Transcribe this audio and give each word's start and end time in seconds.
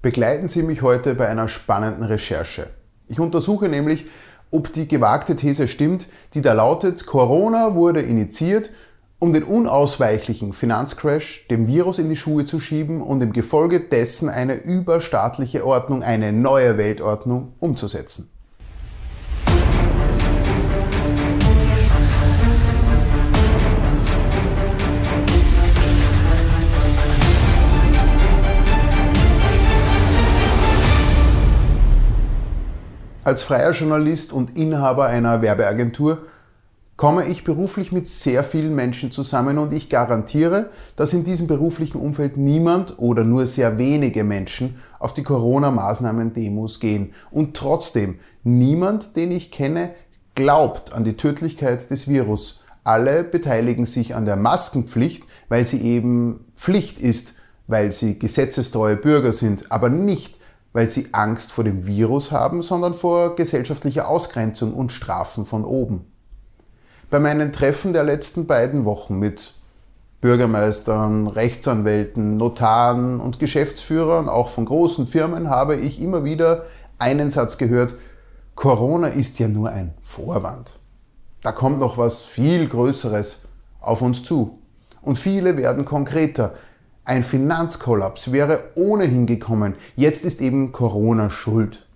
Begleiten 0.00 0.46
Sie 0.46 0.62
mich 0.62 0.82
heute 0.82 1.16
bei 1.16 1.26
einer 1.26 1.48
spannenden 1.48 2.04
Recherche. 2.04 2.68
Ich 3.08 3.18
untersuche 3.18 3.68
nämlich, 3.68 4.06
ob 4.52 4.72
die 4.72 4.86
gewagte 4.86 5.34
These 5.34 5.66
stimmt, 5.66 6.06
die 6.34 6.40
da 6.40 6.52
lautet, 6.52 7.04
Corona 7.04 7.74
wurde 7.74 8.00
initiiert, 8.00 8.70
um 9.18 9.32
den 9.32 9.42
unausweichlichen 9.42 10.52
Finanzcrash 10.52 11.48
dem 11.50 11.66
Virus 11.66 11.98
in 11.98 12.08
die 12.08 12.16
Schuhe 12.16 12.44
zu 12.44 12.60
schieben 12.60 13.02
und 13.02 13.20
im 13.24 13.32
Gefolge 13.32 13.80
dessen 13.80 14.28
eine 14.28 14.54
überstaatliche 14.54 15.66
Ordnung, 15.66 16.04
eine 16.04 16.32
neue 16.32 16.78
Weltordnung 16.78 17.54
umzusetzen. 17.58 18.30
Als 33.28 33.42
freier 33.42 33.72
Journalist 33.72 34.32
und 34.32 34.56
Inhaber 34.56 35.04
einer 35.04 35.42
Werbeagentur 35.42 36.22
komme 36.96 37.26
ich 37.26 37.44
beruflich 37.44 37.92
mit 37.92 38.08
sehr 38.08 38.42
vielen 38.42 38.74
Menschen 38.74 39.10
zusammen 39.10 39.58
und 39.58 39.74
ich 39.74 39.90
garantiere, 39.90 40.70
dass 40.96 41.12
in 41.12 41.24
diesem 41.26 41.46
beruflichen 41.46 41.98
Umfeld 41.98 42.38
niemand 42.38 42.98
oder 42.98 43.24
nur 43.24 43.46
sehr 43.46 43.76
wenige 43.76 44.24
Menschen 44.24 44.76
auf 44.98 45.12
die 45.12 45.24
Corona-Maßnahmen-Demos 45.24 46.80
gehen. 46.80 47.12
Und 47.30 47.54
trotzdem, 47.54 48.18
niemand, 48.44 49.14
den 49.14 49.30
ich 49.30 49.50
kenne, 49.50 49.90
glaubt 50.34 50.94
an 50.94 51.04
die 51.04 51.18
Tödlichkeit 51.18 51.90
des 51.90 52.08
Virus. 52.08 52.62
Alle 52.82 53.24
beteiligen 53.24 53.84
sich 53.84 54.14
an 54.14 54.24
der 54.24 54.36
Maskenpflicht, 54.36 55.24
weil 55.50 55.66
sie 55.66 55.82
eben 55.82 56.46
Pflicht 56.56 56.98
ist, 56.98 57.34
weil 57.66 57.92
sie 57.92 58.18
gesetzestreue 58.18 58.96
Bürger 58.96 59.34
sind, 59.34 59.70
aber 59.70 59.90
nicht, 59.90 60.37
weil 60.78 60.88
sie 60.88 61.08
Angst 61.10 61.50
vor 61.50 61.64
dem 61.64 61.88
Virus 61.88 62.30
haben, 62.30 62.62
sondern 62.62 62.94
vor 62.94 63.34
gesellschaftlicher 63.34 64.06
Ausgrenzung 64.06 64.74
und 64.74 64.92
Strafen 64.92 65.44
von 65.44 65.64
oben. 65.64 66.06
Bei 67.10 67.18
meinen 67.18 67.50
Treffen 67.52 67.92
der 67.92 68.04
letzten 68.04 68.46
beiden 68.46 68.84
Wochen 68.84 69.18
mit 69.18 69.54
Bürgermeistern, 70.20 71.26
Rechtsanwälten, 71.26 72.36
Notaren 72.36 73.18
und 73.18 73.40
Geschäftsführern, 73.40 74.28
auch 74.28 74.50
von 74.50 74.66
großen 74.66 75.08
Firmen, 75.08 75.50
habe 75.50 75.74
ich 75.74 76.00
immer 76.00 76.22
wieder 76.22 76.66
einen 77.00 77.30
Satz 77.30 77.58
gehört, 77.58 77.96
Corona 78.54 79.08
ist 79.08 79.40
ja 79.40 79.48
nur 79.48 79.70
ein 79.70 79.94
Vorwand. 80.00 80.78
Da 81.42 81.50
kommt 81.50 81.80
noch 81.80 81.98
was 81.98 82.22
viel 82.22 82.68
Größeres 82.68 83.48
auf 83.80 84.00
uns 84.00 84.22
zu. 84.22 84.60
Und 85.02 85.18
viele 85.18 85.56
werden 85.56 85.84
konkreter. 85.84 86.52
Ein 87.08 87.24
Finanzkollaps 87.24 88.32
wäre 88.32 88.64
ohnehin 88.74 89.24
gekommen. 89.24 89.76
Jetzt 89.96 90.26
ist 90.26 90.42
eben 90.42 90.72
Corona 90.72 91.30
schuld. 91.30 91.86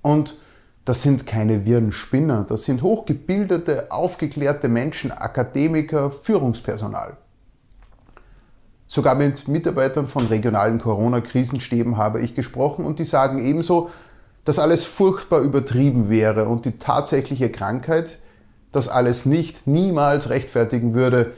Und 0.00 0.36
das 0.84 1.02
sind 1.02 1.26
keine 1.26 1.66
wirren 1.66 1.90
Spinner, 1.90 2.46
das 2.48 2.62
sind 2.62 2.82
hochgebildete, 2.82 3.90
aufgeklärte 3.90 4.68
Menschen, 4.68 5.10
Akademiker, 5.10 6.12
Führungspersonal. 6.12 7.16
Sogar 8.86 9.16
mit 9.16 9.48
Mitarbeitern 9.48 10.06
von 10.06 10.24
regionalen 10.28 10.78
Corona-Krisenstäben 10.78 11.96
habe 11.96 12.20
ich 12.20 12.36
gesprochen 12.36 12.84
und 12.84 13.00
die 13.00 13.04
sagen 13.04 13.40
ebenso, 13.40 13.90
dass 14.44 14.60
alles 14.60 14.84
furchtbar 14.84 15.40
übertrieben 15.40 16.10
wäre 16.10 16.46
und 16.46 16.64
die 16.64 16.78
tatsächliche 16.78 17.50
Krankheit 17.50 18.20
das 18.70 18.88
alles 18.88 19.26
nicht 19.26 19.66
niemals 19.66 20.30
rechtfertigen 20.30 20.94
würde, 20.94 21.32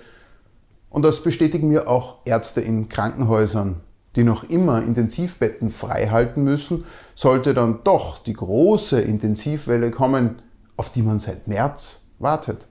und 0.91 1.03
das 1.05 1.23
bestätigen 1.23 1.69
mir 1.69 1.89
auch 1.89 2.19
Ärzte 2.25 2.61
in 2.61 2.89
Krankenhäusern, 2.89 3.81
die 4.15 4.25
noch 4.25 4.45
immer 4.45 4.83
Intensivbetten 4.83 5.70
freihalten 5.70 6.42
müssen, 6.42 6.84
sollte 7.15 7.55
dann 7.55 7.81
doch 7.84 8.19
die 8.19 8.33
große 8.33 9.01
Intensivwelle 9.01 9.91
kommen, 9.91 10.42
auf 10.77 10.91
die 10.91 11.03
man 11.03 11.19
seit 11.19 11.48
März 11.48 12.07
wartet. 12.19 12.67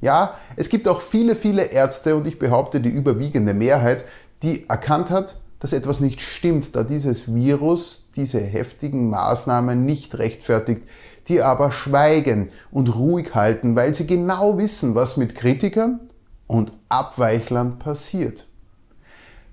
Ja, 0.00 0.36
es 0.56 0.68
gibt 0.68 0.88
auch 0.88 1.00
viele, 1.00 1.34
viele 1.34 1.64
Ärzte 1.64 2.16
und 2.16 2.26
ich 2.26 2.38
behaupte 2.38 2.80
die 2.80 2.88
überwiegende 2.88 3.52
Mehrheit, 3.52 4.04
die 4.42 4.68
erkannt 4.68 5.10
hat, 5.10 5.40
dass 5.58 5.74
etwas 5.74 6.00
nicht 6.00 6.22
stimmt, 6.22 6.74
da 6.74 6.84
dieses 6.84 7.34
Virus 7.34 8.10
diese 8.16 8.40
heftigen 8.40 9.10
Maßnahmen 9.10 9.84
nicht 9.84 10.16
rechtfertigt, 10.18 10.82
die 11.28 11.42
aber 11.42 11.70
schweigen 11.70 12.48
und 12.70 12.94
ruhig 12.96 13.34
halten, 13.34 13.76
weil 13.76 13.94
sie 13.94 14.06
genau 14.06 14.56
wissen, 14.56 14.94
was 14.94 15.18
mit 15.18 15.34
Kritikern 15.34 16.00
und 16.50 16.72
Abweichlern 16.88 17.78
passiert. 17.78 18.48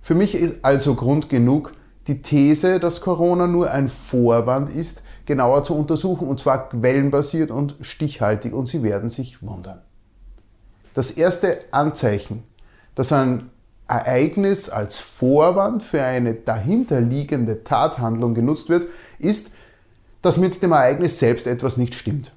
Für 0.02 0.16
mich 0.16 0.34
ist 0.34 0.66
also 0.66 0.96
Grund 0.96 1.30
genug, 1.30 1.74
die 2.08 2.24
These, 2.24 2.80
dass 2.80 3.02
Corona 3.02 3.46
nur 3.46 3.70
ein 3.70 3.88
Vorwand 3.88 4.74
ist, 4.74 5.04
genauer 5.28 5.64
zu 5.64 5.76
untersuchen, 5.76 6.28
und 6.28 6.40
zwar 6.40 6.70
quellenbasiert 6.70 7.52
und 7.52 7.76
stichhaltig, 7.82 8.52
und 8.52 8.68
Sie 8.68 8.82
werden 8.82 9.12
sich 9.12 9.44
wundern. 9.44 9.84
Das 10.96 11.12
erste 11.12 11.60
Anzeichen, 11.70 12.44
dass 12.96 13.12
ein 13.12 13.52
Ereignis 13.88 14.70
als 14.70 14.98
Vorwand 14.98 15.84
für 15.84 16.02
eine 16.02 16.34
dahinterliegende 16.34 17.64
Tathandlung 17.64 18.34
genutzt 18.34 18.70
wird, 18.70 18.86
ist, 19.20 19.52
dass 20.24 20.38
mit 20.38 20.64
dem 20.64 20.72
Ereignis 20.72 21.20
selbst 21.20 21.46
etwas 21.46 21.78
nicht 21.78 21.94
stimmt. 21.94 22.32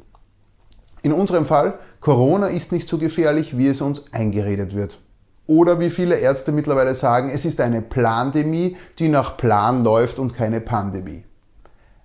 In 1.03 1.13
unserem 1.13 1.47
Fall, 1.47 1.79
Corona 2.01 2.49
ist 2.49 2.73
nicht 2.73 2.89
so 2.89 2.99
gefährlich, 2.99 3.57
wie 3.57 3.69
es 3.69 3.81
uns 3.81 4.13
eingeredet 4.13 4.75
wird. 4.75 4.99
Oder 5.47 5.81
wie 5.81 5.91
viele 5.91 6.17
Ärzte 6.17 6.53
mittlerweile 6.53 6.95
sagen, 6.95 7.29
es 7.29 7.45
ist 7.45 7.61
eine 7.61 7.83
Plandemie, 7.83 8.77
die 8.99 9.09
nach 9.09 9.37
Plan 9.37 9.83
läuft 9.83 10.19
und 10.19 10.35
keine 10.35 10.61
Pandemie. 10.61 11.25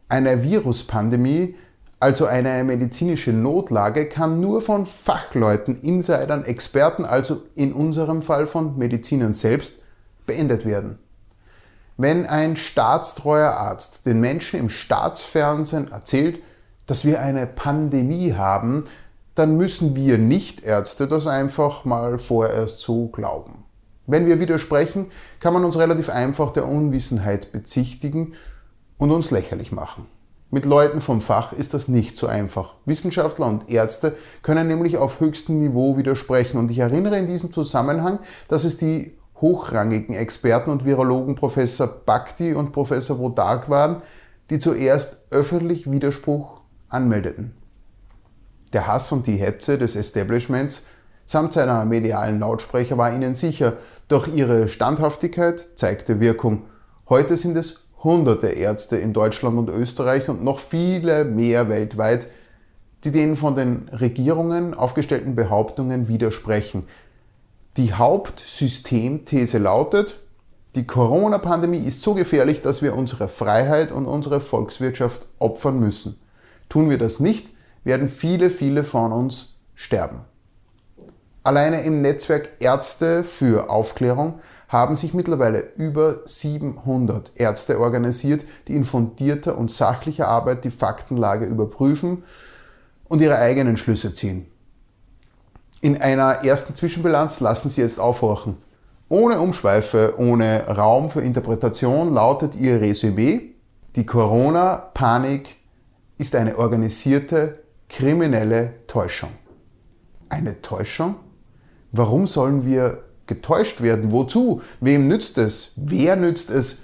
Eine 0.09 0.41
Viruspandemie, 0.41 1.55
also 1.99 2.25
eine 2.25 2.63
medizinische 2.63 3.33
Notlage, 3.33 4.07
kann 4.07 4.39
nur 4.39 4.61
von 4.61 4.85
Fachleuten, 4.85 5.75
Insidern, 5.75 6.45
Experten, 6.45 7.05
also 7.05 7.41
in 7.55 7.73
unserem 7.73 8.21
Fall 8.21 8.47
von 8.47 8.77
Medizinern 8.77 9.33
selbst, 9.33 9.81
beendet 10.25 10.65
werden. 10.65 10.99
Wenn 11.97 12.25
ein 12.25 12.55
staatstreuer 12.55 13.51
Arzt 13.51 14.05
den 14.05 14.19
Menschen 14.19 14.59
im 14.59 14.69
Staatsfernsehen 14.69 15.91
erzählt, 15.91 16.39
dass 16.85 17.05
wir 17.05 17.21
eine 17.21 17.47
Pandemie 17.47 18.33
haben, 18.33 18.85
dann 19.35 19.57
müssen 19.57 19.95
wir 19.95 20.17
Nichtärzte 20.17 21.07
das 21.07 21.27
einfach 21.27 21.85
mal 21.85 22.19
vorerst 22.19 22.79
so 22.79 23.07
glauben. 23.07 23.65
Wenn 24.07 24.27
wir 24.27 24.39
widersprechen, 24.39 25.07
kann 25.39 25.53
man 25.53 25.65
uns 25.65 25.77
relativ 25.77 26.09
einfach 26.09 26.51
der 26.51 26.67
Unwissenheit 26.67 27.51
bezichtigen 27.51 28.33
und 28.97 29.11
uns 29.11 29.31
lächerlich 29.31 29.71
machen. 29.71 30.05
Mit 30.51 30.65
Leuten 30.65 31.01
vom 31.01 31.21
Fach 31.21 31.51
ist 31.53 31.73
das 31.73 31.87
nicht 31.87 32.15
so 32.15 32.27
einfach. 32.27 32.75
Wissenschaftler 32.85 33.47
und 33.47 33.69
Ärzte 33.69 34.15
können 34.43 34.67
nämlich 34.67 34.97
auf 34.97 35.19
höchstem 35.19 35.57
Niveau 35.57 35.97
widersprechen. 35.97 36.57
Und 36.57 36.69
ich 36.69 36.79
erinnere 36.79 37.17
in 37.17 37.27
diesem 37.27 37.51
Zusammenhang, 37.51 38.19
dass 38.47 38.63
es 38.63 38.77
die 38.77 39.17
hochrangigen 39.41 40.15
Experten 40.15 40.69
und 40.69 40.85
Virologen 40.85 41.35
Professor 41.35 41.87
Bhakti 41.87 42.53
und 42.53 42.71
Professor 42.71 43.19
Wodak 43.19 43.69
waren, 43.69 44.01
die 44.49 44.59
zuerst 44.59 45.25
öffentlich 45.31 45.91
Widerspruch 45.91 46.61
anmeldeten. 46.89 47.53
Der 48.73 48.87
Hass 48.87 49.11
und 49.11 49.27
die 49.27 49.37
Hetze 49.37 49.77
des 49.77 49.95
Establishments 49.95 50.85
samt 51.25 51.53
seiner 51.53 51.85
medialen 51.85 52.39
Lautsprecher 52.39 52.97
war 52.97 53.13
ihnen 53.13 53.33
sicher, 53.33 53.73
doch 54.07 54.27
ihre 54.27 54.67
Standhaftigkeit 54.67 55.67
zeigte 55.75 56.19
Wirkung. 56.19 56.63
Heute 57.09 57.37
sind 57.37 57.57
es 57.57 57.81
hunderte 58.03 58.47
Ärzte 58.47 58.97
in 58.97 59.13
Deutschland 59.13 59.57
und 59.57 59.69
Österreich 59.69 60.29
und 60.29 60.43
noch 60.43 60.59
viele 60.59 61.25
mehr 61.25 61.69
weltweit, 61.69 62.27
die 63.03 63.11
den 63.11 63.35
von 63.35 63.55
den 63.55 63.89
Regierungen 63.89 64.73
aufgestellten 64.73 65.35
Behauptungen 65.35 66.07
widersprechen. 66.07 66.87
Die 67.77 67.93
Hauptsystemthese 67.93 69.57
lautet, 69.57 70.19
die 70.75 70.85
Corona-Pandemie 70.85 71.79
ist 71.79 72.01
so 72.01 72.13
gefährlich, 72.13 72.61
dass 72.61 72.81
wir 72.81 72.95
unsere 72.95 73.29
Freiheit 73.29 73.91
und 73.91 74.05
unsere 74.05 74.41
Volkswirtschaft 74.41 75.21
opfern 75.39 75.79
müssen. 75.79 76.19
Tun 76.69 76.89
wir 76.89 76.97
das 76.97 77.19
nicht, 77.19 77.49
werden 77.83 78.07
viele, 78.07 78.49
viele 78.49 78.83
von 78.83 79.11
uns 79.11 79.55
sterben. 79.75 80.21
Alleine 81.43 81.81
im 81.81 82.01
Netzwerk 82.01 82.49
Ärzte 82.59 83.23
für 83.23 83.69
Aufklärung 83.69 84.39
haben 84.67 84.95
sich 84.95 85.13
mittlerweile 85.13 85.59
über 85.75 86.21
700 86.25 87.33
Ärzte 87.35 87.79
organisiert, 87.79 88.43
die 88.67 88.75
in 88.75 88.83
fundierter 88.83 89.55
und 89.55 89.69
sachlicher 89.69 90.27
Arbeit 90.27 90.65
die 90.65 90.71
Faktenlage 90.71 91.45
überprüfen 91.45 92.23
und 93.07 93.21
ihre 93.21 93.37
eigenen 93.37 93.77
Schlüsse 93.77 94.13
ziehen. 94.13 94.47
In 95.81 96.01
einer 96.01 96.43
ersten 96.43 96.75
Zwischenbilanz 96.75 97.41
lassen 97.41 97.69
Sie 97.69 97.81
jetzt 97.81 97.99
aufhorchen. 97.99 98.57
Ohne 99.07 99.39
Umschweife, 99.39 100.15
ohne 100.17 100.65
Raum 100.67 101.11
für 101.11 101.21
Interpretation 101.21 102.11
lautet 102.11 102.55
Ihr 102.55 102.81
Resümee, 102.81 103.51
die 103.95 104.05
Corona-Panik 104.07 105.57
ist 106.17 106.35
eine 106.35 106.57
organisierte 106.57 107.63
kriminelle 107.89 108.73
Täuschung. 108.87 109.31
Eine 110.29 110.61
Täuschung? 110.61 111.15
Warum 111.91 112.27
sollen 112.27 112.65
wir 112.65 113.03
getäuscht 113.27 113.81
werden? 113.81 114.11
Wozu? 114.11 114.61
Wem 114.81 115.07
nützt 115.07 115.37
es? 115.37 115.71
Wer 115.75 116.15
nützt 116.15 116.49
es? 116.49 116.79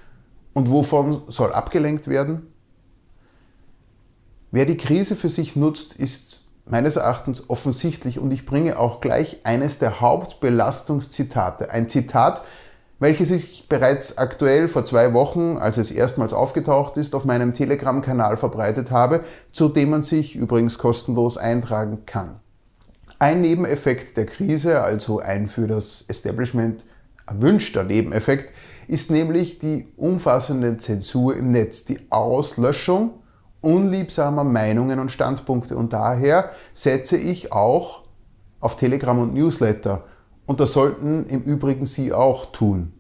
Und 0.53 0.69
wovon 0.69 1.23
soll 1.27 1.53
abgelenkt 1.53 2.07
werden? 2.07 2.47
Wer 4.51 4.65
die 4.65 4.77
Krise 4.77 5.15
für 5.15 5.29
sich 5.29 5.55
nutzt, 5.55 5.93
ist 5.93 6.41
meines 6.65 6.97
Erachtens 6.97 7.49
offensichtlich 7.49 8.19
und 8.19 8.33
ich 8.33 8.45
bringe 8.45 8.77
auch 8.77 9.01
gleich 9.01 9.39
eines 9.45 9.79
der 9.79 10.01
Hauptbelastungszitate. 10.01 11.71
Ein 11.71 11.87
Zitat, 11.89 12.41
welches 13.01 13.31
ich 13.31 13.67
bereits 13.67 14.19
aktuell 14.19 14.67
vor 14.67 14.85
zwei 14.85 15.11
Wochen, 15.13 15.57
als 15.57 15.77
es 15.77 15.89
erstmals 15.89 16.33
aufgetaucht 16.33 16.97
ist, 16.97 17.15
auf 17.15 17.25
meinem 17.25 17.51
Telegram-Kanal 17.51 18.37
verbreitet 18.37 18.91
habe, 18.91 19.21
zu 19.51 19.69
dem 19.69 19.89
man 19.89 20.03
sich 20.03 20.35
übrigens 20.35 20.77
kostenlos 20.77 21.35
eintragen 21.35 22.05
kann. 22.05 22.39
Ein 23.17 23.41
Nebeneffekt 23.41 24.17
der 24.17 24.27
Krise, 24.27 24.83
also 24.83 25.19
ein 25.19 25.47
für 25.47 25.65
das 25.65 26.05
Establishment 26.07 26.85
erwünschter 27.25 27.83
Nebeneffekt, 27.83 28.53
ist 28.87 29.09
nämlich 29.09 29.57
die 29.57 29.87
umfassende 29.97 30.77
Zensur 30.77 31.35
im 31.35 31.47
Netz, 31.47 31.85
die 31.85 31.99
Auslöschung 32.11 33.15
unliebsamer 33.61 34.43
Meinungen 34.43 34.99
und 34.99 35.11
Standpunkte. 35.11 35.75
Und 35.75 35.91
daher 35.91 36.51
setze 36.73 37.17
ich 37.17 37.51
auch 37.51 38.03
auf 38.59 38.77
Telegram 38.77 39.17
und 39.17 39.33
Newsletter 39.33 40.03
und 40.51 40.59
das 40.59 40.73
sollten 40.73 41.27
im 41.27 41.43
Übrigen 41.43 41.85
Sie 41.85 42.11
auch 42.11 42.51
tun. 42.51 42.91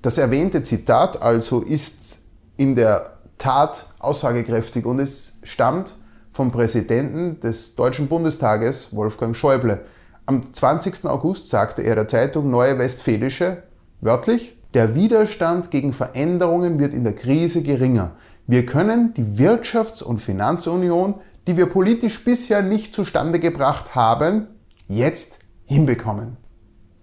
Das 0.00 0.16
erwähnte 0.16 0.62
Zitat 0.62 1.20
also 1.20 1.60
ist 1.60 2.20
in 2.56 2.74
der 2.74 3.18
Tat 3.36 3.88
aussagekräftig 3.98 4.86
und 4.86 4.98
es 4.98 5.40
stammt 5.42 5.96
vom 6.30 6.50
Präsidenten 6.50 7.38
des 7.40 7.76
Deutschen 7.76 8.08
Bundestages, 8.08 8.96
Wolfgang 8.96 9.36
Schäuble. 9.36 9.84
Am 10.24 10.54
20. 10.54 11.04
August 11.04 11.50
sagte 11.50 11.82
er 11.82 11.96
der 11.96 12.08
Zeitung 12.08 12.50
Neue 12.50 12.78
Westfälische 12.78 13.64
wörtlich, 14.00 14.56
der 14.72 14.94
Widerstand 14.94 15.70
gegen 15.70 15.92
Veränderungen 15.92 16.78
wird 16.78 16.94
in 16.94 17.04
der 17.04 17.14
Krise 17.14 17.62
geringer. 17.62 18.12
Wir 18.46 18.64
können 18.64 19.12
die 19.12 19.38
Wirtschafts- 19.38 20.02
und 20.02 20.22
Finanzunion, 20.22 21.16
die 21.46 21.58
wir 21.58 21.66
politisch 21.66 22.24
bisher 22.24 22.62
nicht 22.62 22.94
zustande 22.94 23.38
gebracht 23.38 23.94
haben, 23.94 24.46
jetzt 24.88 25.43
hinbekommen. 25.66 26.36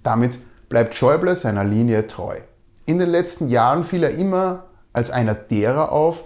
Damit 0.03 0.39
bleibt 0.69 0.95
Schäuble 0.95 1.35
seiner 1.35 1.63
Linie 1.63 2.07
treu. 2.07 2.37
In 2.85 2.99
den 2.99 3.09
letzten 3.09 3.49
Jahren 3.49 3.83
fiel 3.83 4.03
er 4.03 4.11
immer 4.11 4.65
als 4.93 5.11
einer 5.11 5.35
derer 5.35 5.91
auf, 5.91 6.25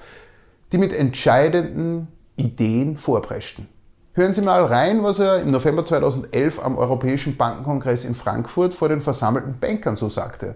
die 0.72 0.78
mit 0.78 0.94
entscheidenden 0.94 2.08
Ideen 2.36 2.98
vorpreschten. 2.98 3.68
Hören 4.14 4.34
Sie 4.34 4.42
mal 4.42 4.64
rein, 4.64 5.04
was 5.04 5.20
er 5.20 5.42
im 5.42 5.52
November 5.52 5.84
2011 5.84 6.64
am 6.64 6.78
Europäischen 6.78 7.36
Bankenkongress 7.36 8.06
in 8.06 8.16
Frankfurt 8.16 8.74
vor 8.74 8.88
den 8.88 9.02
versammelten 9.02 9.60
Bankern 9.60 9.98
so 9.98 10.08
sagte. 10.08 10.56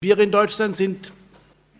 Wir 0.00 0.18
in 0.18 0.30
Deutschland 0.30 0.76
sind 0.76 1.12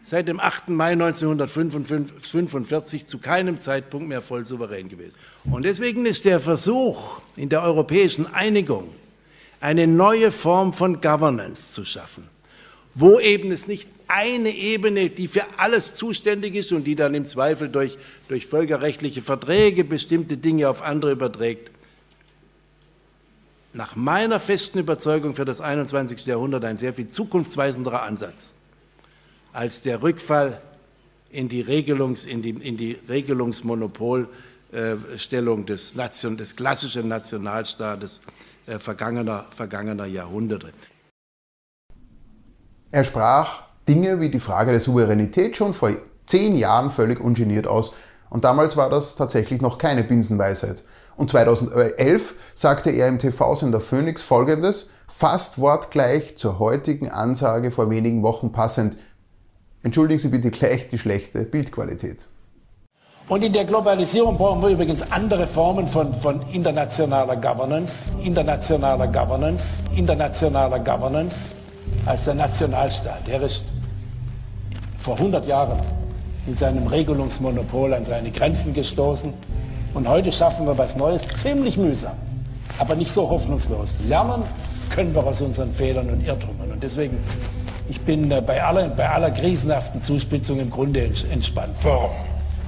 seit 0.06 0.28
dem 0.28 0.38
8. 0.38 0.68
Mai 0.68 0.92
1945 0.92 3.06
zu 3.06 3.18
keinem 3.18 3.58
Zeitpunkt 3.58 4.06
mehr 4.06 4.22
voll 4.22 4.46
souverän 4.46 4.88
gewesen. 4.88 5.18
Und 5.50 5.64
deswegen 5.64 6.06
ist 6.06 6.24
der 6.24 6.38
Versuch 6.38 7.20
in 7.34 7.48
der 7.48 7.64
europäischen 7.64 8.32
Einigung, 8.32 8.88
eine 9.60 9.88
neue 9.88 10.30
Form 10.30 10.72
von 10.72 11.00
Governance 11.00 11.72
zu 11.72 11.84
schaffen, 11.84 12.28
wo 12.94 13.18
eben 13.18 13.50
es 13.50 13.66
nicht 13.66 13.90
eine 14.06 14.50
Ebene, 14.50 15.10
die 15.10 15.26
für 15.26 15.42
alles 15.56 15.96
zuständig 15.96 16.54
ist 16.54 16.70
und 16.70 16.84
die 16.84 16.94
dann 16.94 17.16
im 17.16 17.26
Zweifel 17.26 17.68
durch, 17.68 17.98
durch 18.28 18.46
völkerrechtliche 18.46 19.22
Verträge 19.22 19.82
bestimmte 19.82 20.36
Dinge 20.36 20.68
auf 20.68 20.82
andere 20.82 21.10
überträgt, 21.10 21.72
nach 23.72 23.96
meiner 23.96 24.38
festen 24.38 24.78
Überzeugung 24.78 25.34
für 25.34 25.44
das 25.44 25.60
21. 25.60 26.26
Jahrhundert 26.26 26.64
ein 26.64 26.78
sehr 26.78 26.94
viel 26.94 27.08
zukunftsweisenderer 27.08 28.04
Ansatz 28.04 28.54
als 29.56 29.82
der 29.82 30.02
Rückfall 30.02 30.60
in 31.30 31.48
die, 31.48 31.62
Regelungs, 31.62 32.26
in 32.26 32.42
die, 32.42 32.50
in 32.50 32.76
die 32.76 32.98
Regelungsmonopolstellung 33.08 35.64
des, 35.64 35.94
Nation, 35.94 36.36
des 36.36 36.54
klassischen 36.54 37.08
Nationalstaates 37.08 38.20
äh, 38.66 38.78
vergangener, 38.78 39.46
vergangener 39.56 40.04
Jahrhunderte. 40.04 40.72
Er 42.90 43.04
sprach 43.04 43.62
Dinge 43.88 44.20
wie 44.20 44.28
die 44.28 44.40
Frage 44.40 44.72
der 44.72 44.80
Souveränität 44.80 45.56
schon 45.56 45.72
vor 45.72 45.90
zehn 46.26 46.54
Jahren 46.56 46.90
völlig 46.90 47.18
ungeniert 47.18 47.66
aus. 47.66 47.94
Und 48.28 48.44
damals 48.44 48.76
war 48.76 48.90
das 48.90 49.16
tatsächlich 49.16 49.62
noch 49.62 49.78
keine 49.78 50.04
Binsenweisheit. 50.04 50.82
Und 51.16 51.30
2011 51.30 52.34
sagte 52.54 52.90
er 52.90 53.08
im 53.08 53.18
TV-Sender 53.18 53.80
Phoenix 53.80 54.20
folgendes, 54.20 54.90
fast 55.08 55.60
wortgleich 55.60 56.36
zur 56.36 56.58
heutigen 56.58 57.08
Ansage 57.08 57.70
vor 57.70 57.88
wenigen 57.88 58.22
Wochen 58.22 58.52
passend. 58.52 58.98
Entschuldigen 59.86 60.18
Sie 60.18 60.30
bitte 60.30 60.50
gleich 60.50 60.88
die 60.88 60.98
schlechte 60.98 61.44
Bildqualität. 61.44 62.26
Und 63.28 63.44
in 63.44 63.52
der 63.52 63.64
Globalisierung 63.64 64.36
brauchen 64.36 64.60
wir 64.60 64.70
übrigens 64.70 65.00
andere 65.12 65.46
Formen 65.46 65.86
von, 65.86 66.12
von 66.12 66.42
internationaler 66.50 67.36
Governance, 67.36 68.10
internationaler 68.20 69.06
Governance, 69.06 69.80
internationaler 69.94 70.80
Governance 70.80 71.52
als 72.04 72.24
der 72.24 72.34
Nationalstaat. 72.34 73.28
Der 73.28 73.40
ist 73.42 73.66
vor 74.98 75.18
100 75.18 75.46
Jahren 75.46 75.78
mit 76.46 76.58
seinem 76.58 76.88
Regelungsmonopol 76.88 77.94
an 77.94 78.04
seine 78.04 78.32
Grenzen 78.32 78.74
gestoßen. 78.74 79.32
Und 79.94 80.08
heute 80.08 80.32
schaffen 80.32 80.66
wir 80.66 80.76
was 80.76 80.96
Neues, 80.96 81.22
ziemlich 81.28 81.78
mühsam, 81.78 82.16
aber 82.80 82.96
nicht 82.96 83.12
so 83.12 83.30
hoffnungslos. 83.30 83.90
Lernen 84.08 84.42
können 84.90 85.14
wir 85.14 85.24
aus 85.24 85.42
unseren 85.42 85.70
Fehlern 85.70 86.10
und 86.10 86.26
Irrtümern. 86.26 86.72
Und 86.72 86.82
deswegen 86.82 87.18
ich 87.88 88.00
bin 88.00 88.28
bei 88.28 88.62
aller, 88.62 88.88
bei 88.88 89.08
aller 89.08 89.30
krisenhaften 89.30 90.02
Zuspitzung 90.02 90.60
im 90.60 90.70
Grunde 90.70 91.10
entspannt. 91.30 91.76
Warum? 91.82 92.10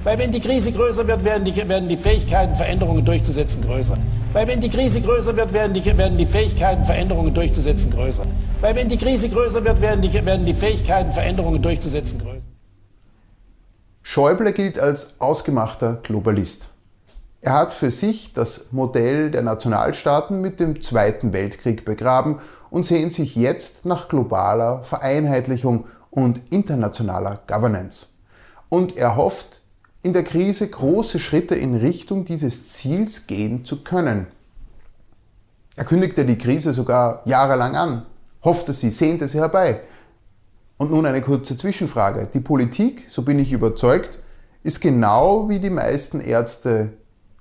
Weil 0.03 0.17
wenn 0.17 0.31
die 0.31 0.39
Krise 0.39 0.71
größer 0.71 1.05
wird, 1.05 1.25
werden 1.25 1.43
die, 1.43 1.55
werden 1.67 1.89
die 1.89 1.97
Fähigkeiten, 1.97 2.55
Veränderungen 2.55 3.03
durchzusetzen, 3.03 3.63
größer. 3.65 3.95
Weil 4.31 4.47
wenn 4.47 4.61
die 4.61 4.69
Krise 4.69 5.01
größer 5.01 5.35
wird, 5.35 5.51
werden 5.51 5.73
die, 5.73 5.85
werden 5.85 6.17
die 6.17 6.25
Fähigkeiten, 6.25 6.85
Veränderungen 6.85 7.33
durchzusetzen, 7.33 7.91
größer. 7.91 8.23
Weil 8.61 8.75
wenn 8.75 8.87
die 8.87 8.97
Krise 8.97 9.27
größer 9.27 9.63
wird, 9.63 9.81
werden 9.81 10.01
die, 10.01 10.13
werden 10.13 10.45
die 10.45 10.53
Fähigkeiten, 10.53 11.11
Veränderungen 11.11 11.61
durchzusetzen, 11.61 12.19
größer. 12.19 12.45
Schäuble 14.01 14.53
gilt 14.53 14.79
als 14.79 15.19
ausgemachter 15.19 15.99
Globalist. 16.01 16.69
Er 17.41 17.53
hat 17.53 17.73
für 17.73 17.91
sich 17.91 18.33
das 18.33 18.71
Modell 18.71 19.31
der 19.31 19.43
Nationalstaaten 19.43 20.41
mit 20.41 20.59
dem 20.59 20.81
Zweiten 20.81 21.31
Weltkrieg 21.31 21.85
begraben 21.85 22.39
und 22.69 22.85
sehnt 22.85 23.13
sich 23.13 23.35
jetzt 23.35 23.85
nach 23.85 24.07
globaler 24.07 24.83
Vereinheitlichung 24.83 25.85
und 26.09 26.41
internationaler 26.51 27.41
Governance. 27.47 28.07
Und 28.69 28.97
er 28.97 29.15
hofft, 29.15 29.61
in 30.01 30.13
der 30.13 30.23
Krise 30.23 30.67
große 30.67 31.19
Schritte 31.19 31.55
in 31.55 31.75
Richtung 31.75 32.25
dieses 32.25 32.69
Ziels 32.69 33.27
gehen 33.27 33.65
zu 33.65 33.83
können. 33.83 34.27
Er 35.75 35.85
kündigte 35.85 36.25
die 36.25 36.37
Krise 36.37 36.73
sogar 36.73 37.21
jahrelang 37.25 37.75
an, 37.75 38.05
hoffte 38.43 38.73
sie, 38.73 38.91
sehnte 38.91 39.27
sie 39.27 39.39
herbei. 39.39 39.81
Und 40.77 40.91
nun 40.91 41.05
eine 41.05 41.21
kurze 41.21 41.57
Zwischenfrage. 41.57 42.29
Die 42.33 42.39
Politik, 42.39 43.05
so 43.09 43.23
bin 43.23 43.39
ich 43.39 43.51
überzeugt, 43.51 44.19
ist 44.63 44.79
genau 44.79 45.49
wie 45.49 45.59
die 45.59 45.69
meisten 45.69 46.21
Ärzte 46.21 46.93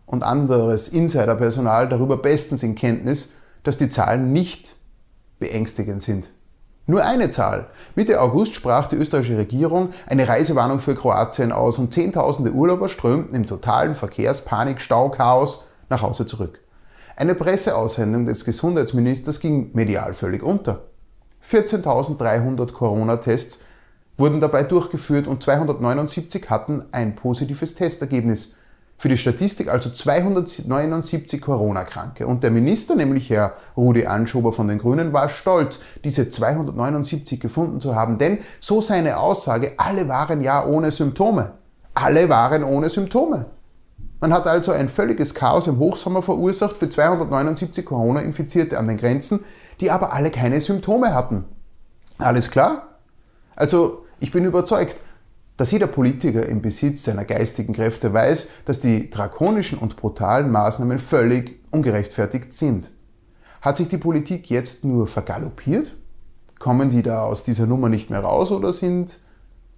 und 0.06 0.24
anderes 0.24 0.88
Insiderpersonal 0.88 1.88
darüber 1.88 2.16
bestens 2.16 2.62
in 2.62 2.74
Kenntnis, 2.74 3.30
dass 3.62 3.76
die 3.76 3.88
Zahlen 3.88 4.32
nicht 4.32 4.74
beängstigend 5.38 6.02
sind. 6.02 6.30
Nur 6.86 7.04
eine 7.04 7.30
Zahl. 7.30 7.66
Mitte 7.96 8.20
August 8.20 8.54
sprach 8.54 8.86
die 8.86 8.96
österreichische 8.96 9.36
Regierung 9.36 9.90
eine 10.06 10.26
Reisewarnung 10.26 10.80
für 10.80 10.94
Kroatien 10.94 11.52
aus 11.52 11.78
und 11.78 11.92
Zehntausende 11.92 12.52
Urlauber 12.52 12.88
strömten 12.88 13.34
im 13.34 13.46
totalen 13.46 13.94
Verkehrspanik, 13.94 14.80
Stauchaos 14.80 15.64
nach 15.90 16.00
Hause 16.00 16.24
zurück. 16.24 16.60
Eine 17.14 17.34
Presseaussendung 17.34 18.24
des 18.24 18.44
Gesundheitsministers 18.44 19.40
ging 19.40 19.70
medial 19.74 20.14
völlig 20.14 20.42
unter. 20.42 20.84
14.300 21.44 22.72
Corona-Tests 22.72 23.60
wurden 24.16 24.40
dabei 24.40 24.62
durchgeführt 24.62 25.26
und 25.26 25.42
279 25.42 26.48
hatten 26.48 26.84
ein 26.90 27.16
positives 27.16 27.74
Testergebnis 27.74 28.54
für 28.98 29.08
die 29.08 29.16
Statistik 29.16 29.68
also 29.68 29.90
279 29.90 31.40
Corona-Kranke. 31.40 32.26
Und 32.26 32.42
der 32.42 32.50
Minister, 32.50 32.96
nämlich 32.96 33.30
Herr 33.30 33.52
Rudi 33.76 34.06
Anschober 34.06 34.52
von 34.52 34.66
den 34.66 34.78
Grünen, 34.78 35.12
war 35.12 35.28
stolz, 35.28 35.80
diese 36.02 36.28
279 36.28 37.38
gefunden 37.38 37.80
zu 37.80 37.94
haben, 37.94 38.18
denn 38.18 38.38
so 38.58 38.80
seine 38.80 39.18
Aussage, 39.18 39.72
alle 39.76 40.08
waren 40.08 40.40
ja 40.40 40.66
ohne 40.66 40.90
Symptome. 40.90 41.52
Alle 41.94 42.28
waren 42.28 42.64
ohne 42.64 42.90
Symptome. 42.90 43.46
Man 44.20 44.32
hat 44.32 44.48
also 44.48 44.72
ein 44.72 44.88
völliges 44.88 45.32
Chaos 45.32 45.68
im 45.68 45.78
Hochsommer 45.78 46.22
verursacht 46.22 46.76
für 46.76 46.90
279 46.90 47.86
Corona-Infizierte 47.86 48.78
an 48.78 48.88
den 48.88 48.96
Grenzen, 48.96 49.44
die 49.80 49.92
aber 49.92 50.12
alle 50.12 50.32
keine 50.32 50.60
Symptome 50.60 51.14
hatten. 51.14 51.44
Alles 52.18 52.50
klar? 52.50 52.98
Also 53.54 54.04
ich 54.18 54.32
bin 54.32 54.44
überzeugt, 54.44 54.96
dass 55.58 55.72
jeder 55.72 55.88
Politiker 55.88 56.46
im 56.46 56.62
Besitz 56.62 57.02
seiner 57.02 57.24
geistigen 57.24 57.74
Kräfte 57.74 58.14
weiß, 58.14 58.48
dass 58.64 58.80
die 58.80 59.10
drakonischen 59.10 59.76
und 59.76 59.96
brutalen 59.96 60.50
Maßnahmen 60.50 60.98
völlig 60.98 61.58
ungerechtfertigt 61.72 62.54
sind. 62.54 62.92
Hat 63.60 63.76
sich 63.76 63.88
die 63.88 63.98
Politik 63.98 64.48
jetzt 64.50 64.84
nur 64.84 65.08
vergaloppiert? 65.08 65.96
Kommen 66.60 66.90
die 66.90 67.02
da 67.02 67.24
aus 67.24 67.42
dieser 67.42 67.66
Nummer 67.66 67.88
nicht 67.88 68.08
mehr 68.08 68.20
raus 68.20 68.52
oder 68.52 68.72
sind 68.72 69.18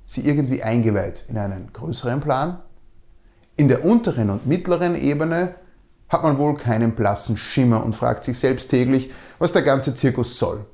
sie 0.05 0.21
irgendwie 0.21 0.63
eingeweiht 0.63 1.25
in 1.29 1.39
einen 1.39 1.73
größeren 1.73 2.21
Plan? 2.21 2.59
In 3.57 3.69
der 3.69 3.85
unteren 3.85 4.29
und 4.29 4.47
mittleren 4.47 4.97
Ebene 4.97 5.55
hat 6.11 6.23
man 6.23 6.37
wohl 6.37 6.57
keinen 6.57 6.93
blassen 6.93 7.39
Schimmer 7.39 7.83
und 7.83 7.95
fragt 7.95 8.25
sich 8.25 8.39
selbst 8.39 8.69
täglich, 8.69 9.11
was 9.39 9.53
der 9.53 9.63
ganze 9.63 9.95
Zirkus 9.95 10.39
soll. 10.39 10.67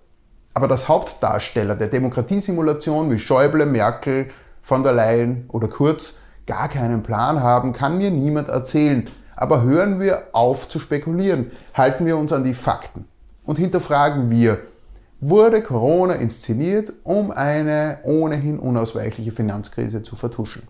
Aber 0.52 0.66
dass 0.66 0.88
Hauptdarsteller 0.88 1.76
der 1.76 1.88
Demokratiesimulation 1.88 3.10
wie 3.10 3.18
Schäuble, 3.18 3.66
Merkel, 3.66 4.30
von 4.66 4.82
der 4.82 4.94
Leyen 4.94 5.44
oder 5.52 5.68
Kurz 5.68 6.18
gar 6.44 6.68
keinen 6.68 7.04
Plan 7.04 7.40
haben, 7.40 7.72
kann 7.72 7.98
mir 7.98 8.10
niemand 8.10 8.48
erzählen. 8.48 9.04
Aber 9.36 9.62
hören 9.62 10.00
wir 10.00 10.24
auf 10.32 10.68
zu 10.68 10.80
spekulieren, 10.80 11.52
halten 11.72 12.04
wir 12.04 12.16
uns 12.16 12.32
an 12.32 12.42
die 12.42 12.52
Fakten 12.52 13.04
und 13.44 13.60
hinterfragen 13.60 14.28
wir, 14.28 14.58
wurde 15.20 15.62
Corona 15.62 16.14
inszeniert, 16.14 16.92
um 17.04 17.30
eine 17.30 17.98
ohnehin 18.02 18.58
unausweichliche 18.58 19.30
Finanzkrise 19.30 20.02
zu 20.02 20.16
vertuschen. 20.16 20.64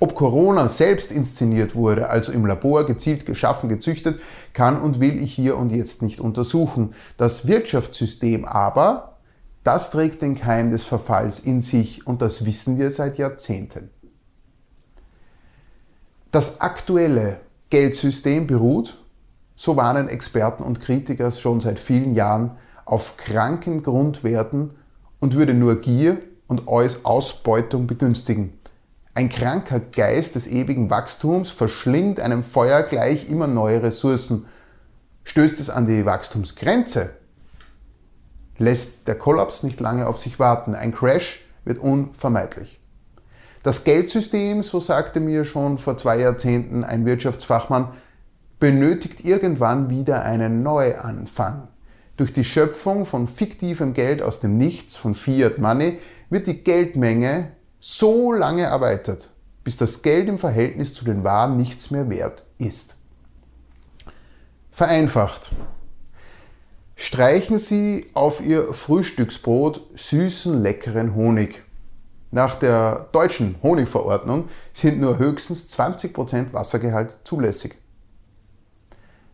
Ob 0.00 0.14
Corona 0.14 0.68
selbst 0.68 1.12
inszeniert 1.12 1.74
wurde, 1.74 2.08
also 2.08 2.32
im 2.32 2.46
Labor 2.46 2.86
gezielt 2.86 3.26
geschaffen, 3.26 3.68
gezüchtet, 3.68 4.20
kann 4.54 4.80
und 4.80 5.00
will 5.00 5.22
ich 5.22 5.34
hier 5.34 5.58
und 5.58 5.70
jetzt 5.70 6.00
nicht 6.00 6.18
untersuchen. 6.18 6.94
Das 7.18 7.46
Wirtschaftssystem 7.46 8.46
aber, 8.46 9.17
das 9.64 9.90
trägt 9.90 10.22
den 10.22 10.34
Keim 10.34 10.70
des 10.70 10.84
Verfalls 10.84 11.40
in 11.40 11.60
sich 11.60 12.06
und 12.06 12.22
das 12.22 12.44
wissen 12.44 12.78
wir 12.78 12.90
seit 12.90 13.18
Jahrzehnten. 13.18 13.90
Das 16.30 16.60
aktuelle 16.60 17.40
Geldsystem 17.70 18.46
beruht, 18.46 18.98
so 19.56 19.76
warnen 19.76 20.08
Experten 20.08 20.62
und 20.62 20.80
Kritiker 20.80 21.30
schon 21.30 21.60
seit 21.60 21.78
vielen 21.78 22.14
Jahren, 22.14 22.52
auf 22.84 23.16
kranken 23.16 23.82
Grundwerten 23.82 24.74
und 25.20 25.34
würde 25.34 25.54
nur 25.54 25.80
Gier 25.80 26.18
und 26.46 26.68
Ausbeutung 26.68 27.86
begünstigen. 27.86 28.58
Ein 29.14 29.28
kranker 29.28 29.80
Geist 29.80 30.36
des 30.36 30.46
ewigen 30.46 30.90
Wachstums 30.90 31.50
verschlingt 31.50 32.20
einem 32.20 32.42
Feuer 32.42 32.82
gleich 32.84 33.28
immer 33.28 33.48
neue 33.48 33.82
Ressourcen. 33.82 34.46
Stößt 35.24 35.58
es 35.60 35.70
an 35.70 35.86
die 35.86 36.06
Wachstumsgrenze, 36.06 37.10
lässt 38.58 39.08
der 39.08 39.16
Kollaps 39.16 39.62
nicht 39.62 39.80
lange 39.80 40.06
auf 40.06 40.18
sich 40.18 40.38
warten. 40.38 40.74
Ein 40.74 40.94
Crash 40.94 41.40
wird 41.64 41.78
unvermeidlich. 41.78 42.80
Das 43.62 43.84
Geldsystem, 43.84 44.62
so 44.62 44.80
sagte 44.80 45.20
mir 45.20 45.44
schon 45.44 45.78
vor 45.78 45.96
zwei 45.96 46.18
Jahrzehnten 46.18 46.84
ein 46.84 47.04
Wirtschaftsfachmann, 47.06 47.88
benötigt 48.60 49.24
irgendwann 49.24 49.90
wieder 49.90 50.22
einen 50.22 50.62
Neuanfang. 50.62 51.68
Durch 52.16 52.32
die 52.32 52.44
Schöpfung 52.44 53.04
von 53.04 53.28
fiktivem 53.28 53.94
Geld 53.94 54.22
aus 54.22 54.40
dem 54.40 54.54
Nichts, 54.54 54.96
von 54.96 55.14
Fiat 55.14 55.58
Money, 55.58 55.98
wird 56.30 56.46
die 56.46 56.64
Geldmenge 56.64 57.52
so 57.80 58.32
lange 58.32 58.62
erweitert, 58.62 59.30
bis 59.62 59.76
das 59.76 60.02
Geld 60.02 60.28
im 60.28 60.38
Verhältnis 60.38 60.94
zu 60.94 61.04
den 61.04 61.22
Waren 61.22 61.56
nichts 61.56 61.90
mehr 61.90 62.10
wert 62.10 62.44
ist. 62.58 62.96
Vereinfacht. 64.70 65.52
Streichen 67.00 67.58
Sie 67.58 68.10
auf 68.12 68.44
Ihr 68.44 68.74
Frühstücksbrot 68.74 69.82
süßen, 69.94 70.60
leckeren 70.64 71.14
Honig. 71.14 71.62
Nach 72.32 72.56
der 72.56 73.06
deutschen 73.12 73.54
Honigverordnung 73.62 74.48
sind 74.72 75.00
nur 75.00 75.16
höchstens 75.16 75.70
20% 75.78 76.52
Wassergehalt 76.52 77.20
zulässig. 77.22 77.76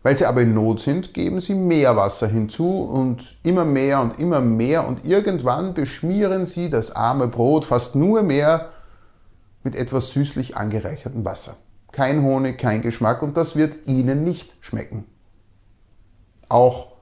Weil 0.03 0.15
sie 0.15 0.27
aber 0.27 0.43
in 0.43 0.53
Not 0.53 0.79
sind, 0.79 1.15
geben 1.15 1.39
sie 1.39 1.55
mehr 1.55 1.97
Wasser 1.97 2.27
hinzu 2.27 2.83
und 2.83 3.39
immer 3.41 3.65
mehr 3.65 3.99
und 3.99 4.19
immer 4.19 4.41
mehr 4.41 4.87
und 4.87 5.03
irgendwann 5.03 5.73
beschmieren 5.73 6.45
sie 6.45 6.69
das 6.69 6.95
arme 6.95 7.27
Brot 7.27 7.65
fast 7.65 7.95
nur 7.95 8.21
mehr 8.21 8.69
mit 9.63 9.75
etwas 9.75 10.11
süßlich 10.11 10.55
angereichertem 10.55 11.25
Wasser. 11.25 11.57
Kein 11.91 12.21
Honig, 12.21 12.59
kein 12.59 12.83
Geschmack 12.83 13.23
und 13.23 13.35
das 13.37 13.55
wird 13.55 13.87
ihnen 13.87 14.23
nicht 14.23 14.53
schmecken. 14.61 15.05
Auch 16.47 16.94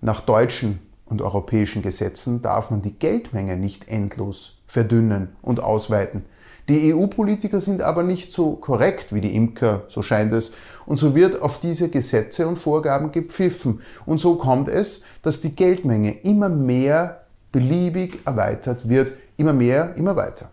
nach 0.00 0.20
deutschen 0.20 0.80
und 1.06 1.22
europäischen 1.22 1.82
Gesetzen 1.82 2.42
darf 2.42 2.70
man 2.70 2.82
die 2.82 2.98
Geldmenge 2.98 3.56
nicht 3.56 3.88
endlos 3.88 4.58
verdünnen 4.66 5.36
und 5.42 5.60
ausweiten. 5.60 6.24
Die 6.68 6.92
EU-Politiker 6.92 7.62
sind 7.62 7.80
aber 7.80 8.02
nicht 8.02 8.32
so 8.32 8.52
korrekt 8.56 9.14
wie 9.14 9.22
die 9.22 9.34
Imker, 9.34 9.84
so 9.88 10.02
scheint 10.02 10.34
es, 10.34 10.52
und 10.84 10.98
so 10.98 11.14
wird 11.14 11.40
auf 11.40 11.60
diese 11.60 11.88
Gesetze 11.88 12.46
und 12.46 12.58
Vorgaben 12.58 13.10
gepfiffen. 13.10 13.80
Und 14.04 14.18
so 14.18 14.34
kommt 14.36 14.68
es, 14.68 15.04
dass 15.22 15.40
die 15.40 15.56
Geldmenge 15.56 16.12
immer 16.24 16.50
mehr 16.50 17.22
beliebig 17.52 18.20
erweitert 18.26 18.88
wird, 18.88 19.14
immer 19.38 19.54
mehr, 19.54 19.96
immer 19.96 20.14
weiter. 20.16 20.50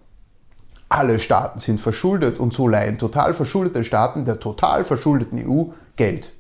Alle 0.87 1.19
Staaten 1.19 1.59
sind 1.59 1.81
verschuldet 1.81 2.39
und 2.39 2.53
so 2.53 2.69
leihen 2.69 2.97
total 2.97 3.33
verschuldete 3.33 3.83
Staaten 3.83 4.23
der 4.23 4.39
total 4.39 4.85
verschuldeten 4.85 5.45
EU 5.45 5.65
Geld. 5.97 6.34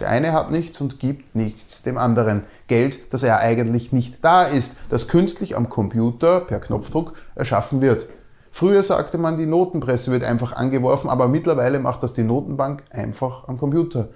Der 0.00 0.10
eine 0.10 0.32
hat 0.32 0.50
nichts 0.50 0.80
und 0.80 1.00
gibt 1.00 1.34
nichts 1.34 1.82
dem 1.82 1.96
anderen. 1.96 2.42
Geld, 2.66 3.12
das 3.12 3.22
er 3.22 3.38
eigentlich 3.38 3.92
nicht 3.92 4.22
da 4.22 4.42
ist, 4.44 4.76
das 4.90 5.08
künstlich 5.08 5.56
am 5.56 5.70
Computer 5.70 6.40
per 6.40 6.60
Knopfdruck 6.60 7.14
erschaffen 7.34 7.80
wird. 7.80 8.08
Früher 8.50 8.82
sagte 8.82 9.18
man, 9.18 9.38
die 9.38 9.46
Notenpresse 9.46 10.10
wird 10.10 10.24
einfach 10.24 10.54
angeworfen, 10.54 11.10
aber 11.10 11.28
mittlerweile 11.28 11.78
macht 11.78 12.02
das 12.02 12.14
die 12.14 12.22
Notenbank 12.22 12.84
einfach 12.90 13.48
am 13.48 13.58
Computer. 13.58 14.08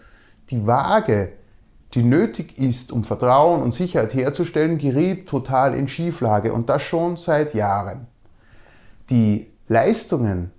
Die 0.50 0.66
Waage, 0.66 1.32
die 1.94 2.02
nötig 2.02 2.58
ist, 2.58 2.92
um 2.92 3.04
Vertrauen 3.04 3.62
und 3.62 3.74
Sicherheit 3.74 4.14
herzustellen, 4.14 4.78
geriet 4.78 5.28
total 5.28 5.74
in 5.74 5.88
Schieflage 5.88 6.52
und 6.52 6.70
das 6.70 6.82
schon 6.82 7.16
seit 7.16 7.54
Jahren. 7.54 8.06
Die 9.10 9.50
Leistungen, 9.68 10.52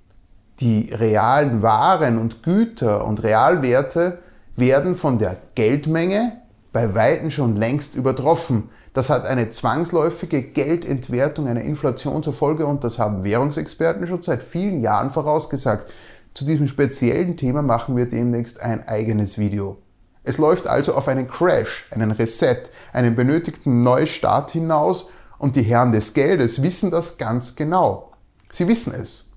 die 0.59 0.93
realen 0.93 1.61
Waren 1.61 2.17
und 2.17 2.43
Güter 2.43 3.05
und 3.05 3.23
Realwerte 3.23 4.19
werden 4.55 4.95
von 4.95 5.17
der 5.17 5.37
Geldmenge 5.55 6.41
bei 6.71 6.93
Weitem 6.95 7.31
schon 7.31 7.55
längst 7.55 7.95
übertroffen. 7.95 8.69
Das 8.93 9.09
hat 9.09 9.25
eine 9.25 9.49
zwangsläufige 9.49 10.41
Geldentwertung 10.41 11.47
einer 11.47 11.61
Inflation 11.61 12.23
zur 12.23 12.33
Folge 12.33 12.65
und 12.65 12.83
das 12.83 12.99
haben 12.99 13.23
Währungsexperten 13.23 14.07
schon 14.07 14.21
seit 14.21 14.43
vielen 14.43 14.81
Jahren 14.81 15.09
vorausgesagt. 15.09 15.91
Zu 16.33 16.45
diesem 16.45 16.67
speziellen 16.67 17.35
Thema 17.37 17.61
machen 17.61 17.95
wir 17.97 18.07
demnächst 18.07 18.61
ein 18.61 18.87
eigenes 18.87 19.37
Video. 19.37 19.77
Es 20.23 20.37
läuft 20.37 20.67
also 20.67 20.93
auf 20.93 21.07
einen 21.07 21.27
Crash, 21.27 21.87
einen 21.91 22.11
Reset, 22.11 22.69
einen 22.93 23.15
benötigten 23.15 23.81
Neustart 23.81 24.51
hinaus 24.51 25.07
und 25.39 25.55
die 25.55 25.63
Herren 25.63 25.91
des 25.91 26.13
Geldes 26.13 26.61
wissen 26.61 26.91
das 26.91 27.17
ganz 27.17 27.55
genau. 27.55 28.11
Sie 28.51 28.67
wissen 28.67 28.93
es. 28.93 29.29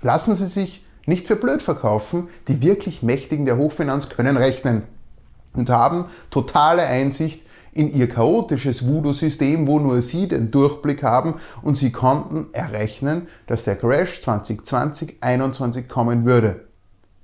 Lassen 0.00 0.34
Sie 0.34 0.46
sich 0.46 0.83
nicht 1.06 1.26
für 1.26 1.36
blöd 1.36 1.62
verkaufen, 1.62 2.28
die 2.48 2.62
wirklich 2.62 3.02
Mächtigen 3.02 3.46
der 3.46 3.56
Hochfinanz 3.56 4.08
können 4.08 4.36
rechnen 4.36 4.82
und 5.54 5.70
haben 5.70 6.06
totale 6.30 6.82
Einsicht 6.82 7.46
in 7.72 7.92
ihr 7.92 8.08
chaotisches 8.08 8.86
Voodoo-System, 8.86 9.66
wo 9.66 9.80
nur 9.80 10.00
sie 10.00 10.28
den 10.28 10.50
Durchblick 10.50 11.02
haben 11.02 11.34
und 11.62 11.76
sie 11.76 11.90
konnten 11.90 12.46
errechnen, 12.52 13.26
dass 13.46 13.64
der 13.64 13.76
Crash 13.76 14.20
2020-21 14.20 15.88
kommen 15.88 16.24
würde. 16.24 16.66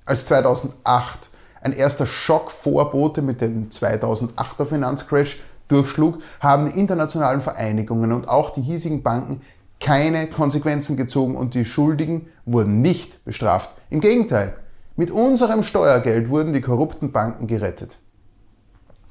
Als 0.05 0.25
2008 0.25 1.29
ein 1.61 1.73
erster 1.73 2.05
Schock 2.05 2.51
vorbote 2.51 3.21
mit 3.21 3.39
dem 3.39 3.69
2008er 3.69 4.65
Finanzcrash 4.65 5.41
durchschlug, 5.67 6.19
haben 6.41 6.65
die 6.65 6.77
internationalen 6.77 7.39
Vereinigungen 7.39 8.11
und 8.11 8.27
auch 8.27 8.49
die 8.49 8.61
hiesigen 8.61 9.03
Banken 9.03 9.41
keine 9.81 10.27
Konsequenzen 10.27 10.95
gezogen 10.95 11.35
und 11.35 11.53
die 11.55 11.65
Schuldigen 11.65 12.27
wurden 12.45 12.77
nicht 12.77 13.25
bestraft. 13.25 13.75
Im 13.89 13.99
Gegenteil, 13.99 14.55
mit 14.95 15.11
unserem 15.11 15.63
Steuergeld 15.63 16.29
wurden 16.29 16.53
die 16.53 16.61
korrupten 16.61 17.11
Banken 17.11 17.47
gerettet. 17.47 17.97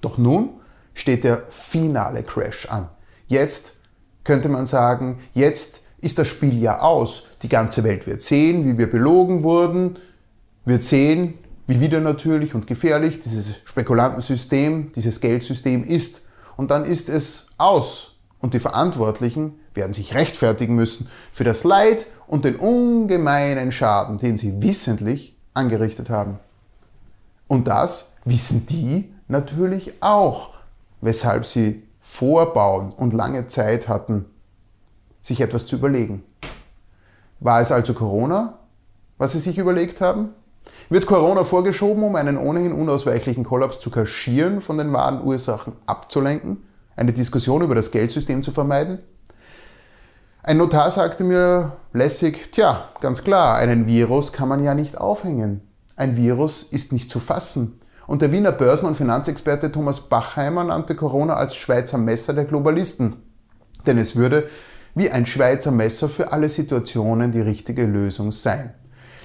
Doch 0.00 0.17
nun 0.17 0.50
steht 0.95 1.25
der 1.25 1.43
finale 1.50 2.23
Crash 2.23 2.67
an. 2.71 2.89
Jetzt 3.27 3.75
könnte 4.25 4.49
man 4.49 4.67
sagen, 4.67 5.19
jetzt 5.35 5.83
ist 6.00 6.19
das 6.19 6.29
Spiel 6.29 6.61
ja 6.61 6.81
aus. 6.81 7.25
Die 7.43 7.49
ganze 7.49 7.85
Welt 7.85 8.07
wird 8.07 8.23
sehen, 8.23 8.65
wie 8.65 8.79
wir 8.79 8.91
belogen 8.91 9.43
wurden, 9.43 9.99
wird 10.65 10.83
sehen, 10.83 11.35
wie 11.67 11.81
wieder 11.81 12.00
natürlich 12.00 12.55
und 12.55 12.67
gefährlich 12.67 13.21
dieses 13.21 13.62
Spekulantensystem, 13.65 14.93
dieses 14.93 15.21
Geldsystem 15.21 15.85
ist. 15.85 16.23
Und 16.57 16.71
dann 16.71 16.85
ist 16.85 17.09
es 17.09 17.49
aus. 17.59 18.17
Und 18.39 18.55
die 18.55 18.61
Verantwortlichen 18.61 19.60
werden 19.75 19.93
sich 19.93 20.15
rechtfertigen 20.15 20.75
müssen 20.75 21.09
für 21.33 21.45
das 21.45 21.65
Leid 21.65 22.07
und 22.27 22.45
den 22.45 22.57
ungemeinen 22.57 23.73
Schaden, 23.73 24.19
den 24.19 24.37
sie 24.37 24.62
wissentlich 24.62 25.37
angerichtet 25.55 26.11
haben. 26.11 26.39
Und 27.47 27.69
das 27.69 28.17
wissen 28.25 28.67
die 28.67 29.12
natürlich 29.29 29.95
auch 30.00 30.61
weshalb 31.00 31.47
sie 31.47 31.83
vorbauen 32.00 32.93
und 32.97 33.12
lange 33.12 33.47
Zeit 33.49 33.89
hatten, 33.89 34.27
sich 35.23 35.41
etwas 35.41 35.67
zu 35.67 35.77
überlegen. 35.77 36.23
War 37.41 37.61
es 37.61 37.73
also 37.73 37.95
Corona, 37.95 38.59
was 39.19 39.33
sie 39.33 39.41
sich 39.41 39.59
überlegt 39.59 40.00
haben? 40.00 40.31
Wird 40.89 41.07
Corona 41.07 41.45
vorgeschoben, 41.45 42.03
um 42.03 42.17
einen 42.17 42.37
ohnehin 42.37 42.73
unausweichlichen 42.73 43.45
Kollaps 43.45 43.81
zu 43.81 43.91
kaschieren, 43.91 44.61
von 44.61 44.79
den 44.79 44.93
wahren 44.93 45.25
Ursachen 45.25 45.73
abzulenken? 45.87 46.59
eine 46.97 47.15
Diskussion 47.15 47.62
über 47.62 47.75
das 47.75 47.91
Geldsystem 47.91 48.43
zu 48.43 48.50
vermeiden? 48.50 48.99
Ein 50.43 50.57
Notar 50.57 50.91
sagte 50.91 51.23
mir 51.23 51.73
lässig, 51.93 52.51
tja, 52.53 52.85
ganz 53.03 53.25
klar, 53.25 53.57
einen 53.57 53.87
Virus 53.87 54.33
kann 54.33 54.49
man 54.49 54.65
ja 54.65 54.75
nicht 54.75 54.97
aufhängen. 54.97 55.61
Ein 55.97 56.17
Virus 56.17 56.63
ist 56.63 56.93
nicht 56.93 57.11
zu 57.11 57.21
fassen. 57.21 57.79
Und 58.07 58.23
der 58.23 58.33
Wiener 58.33 58.51
Börsen- 58.51 58.87
und 58.87 58.97
Finanzexperte 58.97 59.71
Thomas 59.71 60.01
Bachheimer 60.01 60.65
nannte 60.65 60.95
Corona 60.95 61.35
als 61.35 61.57
Schweizer 61.57 61.99
Messer 61.99 62.33
der 62.33 62.47
Globalisten. 62.47 63.17
Denn 63.87 63.99
es 63.99 64.17
würde 64.17 64.49
wie 64.95 65.11
ein 65.11 65.27
Schweizer 65.27 65.73
Messer 65.73 66.09
für 66.09 66.33
alle 66.33 66.49
Situationen 66.49 67.33
die 67.33 67.43
richtige 67.43 67.85
Lösung 67.85 68.33
sein. 68.33 68.73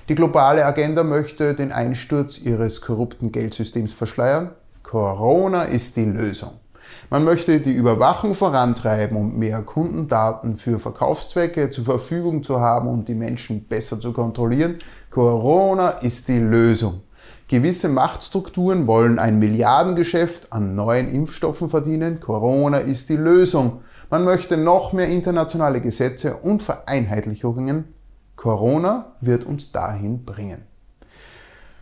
Die 0.09 0.15
globale 0.15 0.65
Agenda 0.65 1.03
möchte 1.03 1.55
den 1.55 1.71
Einsturz 1.71 2.39
ihres 2.39 2.81
korrupten 2.81 3.31
Geldsystems 3.31 3.93
verschleiern. 3.93 4.51
Corona 4.83 5.63
ist 5.63 5.95
die 5.95 6.05
Lösung. 6.05 6.59
Man 7.09 7.23
möchte 7.23 7.59
die 7.59 7.73
Überwachung 7.73 8.33
vorantreiben, 8.33 9.15
um 9.17 9.37
mehr 9.37 9.61
Kundendaten 9.61 10.55
für 10.55 10.79
Verkaufszwecke 10.79 11.69
zur 11.69 11.85
Verfügung 11.85 12.43
zu 12.43 12.59
haben 12.59 12.87
und 12.89 13.07
die 13.07 13.15
Menschen 13.15 13.65
besser 13.65 13.99
zu 13.99 14.11
kontrollieren. 14.11 14.79
Corona 15.09 15.89
ist 15.89 16.27
die 16.27 16.39
Lösung. 16.39 17.01
Gewisse 17.47 17.89
Machtstrukturen 17.89 18.87
wollen 18.87 19.19
ein 19.19 19.37
Milliardengeschäft 19.37 20.51
an 20.51 20.73
neuen 20.73 21.07
Impfstoffen 21.07 21.69
verdienen. 21.69 22.19
Corona 22.19 22.79
ist 22.79 23.09
die 23.09 23.17
Lösung. 23.17 23.81
Man 24.09 24.23
möchte 24.23 24.57
noch 24.57 24.93
mehr 24.93 25.07
internationale 25.07 25.79
Gesetze 25.79 26.37
und 26.37 26.63
Vereinheitlichungen. 26.63 27.93
Corona 28.35 29.13
wird 29.21 29.43
uns 29.43 29.71
dahin 29.71 30.25
bringen. 30.25 30.63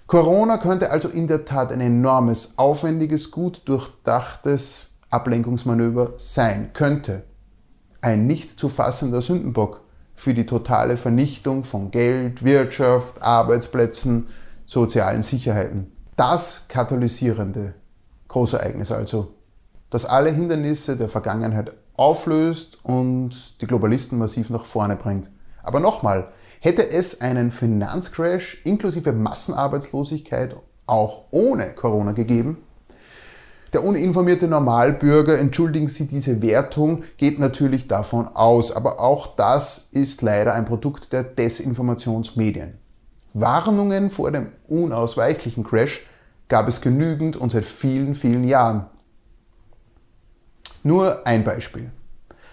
Corona 0.06 0.58
könnte 0.58 0.92
also 0.92 1.08
in 1.08 1.28
der 1.28 1.46
Tat 1.46 1.72
ein 1.72 1.82
enormes, 1.82 2.58
aufwendiges, 2.58 3.32
gut 3.32 3.62
durchdachtes 3.66 4.93
Ablenkungsmanöver 5.14 6.14
sein 6.18 6.72
könnte. 6.74 7.24
Ein 8.02 8.28
nicht 8.28 8.60
zu 8.60 8.68
fassender 8.68 9.22
Sündenbock 9.22 9.82
für 10.14 10.34
die 10.34 10.46
totale 10.46 10.98
Vernichtung 10.98 11.64
von 11.64 11.92
Geld, 11.92 12.44
Wirtschaft, 12.44 13.22
Arbeitsplätzen, 13.22 14.28
sozialen 14.66 15.24
Sicherheiten. 15.24 15.92
Das 16.16 16.68
katalysierende 16.68 17.74
Großereignis 18.28 18.92
also, 18.92 19.36
das 19.90 20.06
alle 20.06 20.32
Hindernisse 20.32 20.98
der 20.98 21.10
Vergangenheit 21.10 21.74
auflöst 21.96 22.84
und 22.84 23.62
die 23.62 23.68
Globalisten 23.68 24.18
massiv 24.18 24.50
nach 24.50 24.66
vorne 24.66 24.96
bringt. 24.96 25.30
Aber 25.62 25.80
nochmal, 25.80 26.32
hätte 26.60 26.90
es 26.90 27.22
einen 27.22 27.52
Finanzcrash 27.52 28.62
inklusive 28.64 29.14
Massenarbeitslosigkeit 29.14 30.56
auch 30.86 31.26
ohne 31.32 31.70
Corona 31.76 32.12
gegeben, 32.12 32.63
der 33.74 33.84
uninformierte 33.84 34.48
Normalbürger, 34.48 35.38
entschuldigen 35.38 35.88
Sie 35.88 36.08
diese 36.08 36.42
Wertung, 36.42 37.04
geht 37.18 37.40
natürlich 37.40 37.88
davon 37.88 38.28
aus, 38.28 38.72
aber 38.72 39.00
auch 39.00 39.36
das 39.36 39.90
ist 39.92 40.22
leider 40.22 40.54
ein 40.54 40.66
Produkt 40.66 41.12
der 41.12 41.24
Desinformationsmedien. 41.24 42.78
Warnungen 43.34 44.12
vor 44.12 44.32
dem 44.32 44.48
unausweichlichen 44.68 45.64
Crash 45.64 46.06
gab 46.48 46.68
es 46.68 46.82
genügend 46.82 47.36
und 47.36 47.52
seit 47.52 47.66
vielen, 47.66 48.14
vielen 48.14 48.44
Jahren. 48.44 48.86
Nur 50.84 51.26
ein 51.26 51.44
Beispiel. 51.44 51.92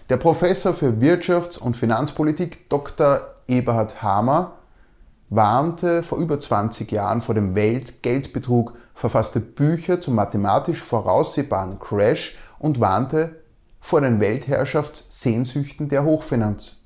Der 0.09 0.17
Professor 0.17 0.73
für 0.73 1.01
Wirtschafts- 1.01 1.59
und 1.59 1.77
Finanzpolitik 1.77 2.69
Dr. 2.71 3.21
Eberhard 3.47 4.03
Hamer 4.03 4.60
warnte 5.31 6.03
vor 6.03 6.19
über 6.19 6.39
20 6.39 6.91
Jahren 6.91 7.21
vor 7.21 7.37
dem 7.37 7.55
Weltgeldbetrug, 7.55 8.75
verfasste 8.93 9.39
Bücher 9.41 10.01
zum 10.01 10.17
mathematisch 10.17 10.83
voraussehbaren 10.83 11.79
Crash 11.79 12.37
und 12.59 12.81
warnte 12.81 13.37
vor 13.79 14.01
den 14.01 14.21
Weltherrschaftssehnsüchten 14.21 15.89
der 15.89 16.05
Hochfinanz. 16.05 16.79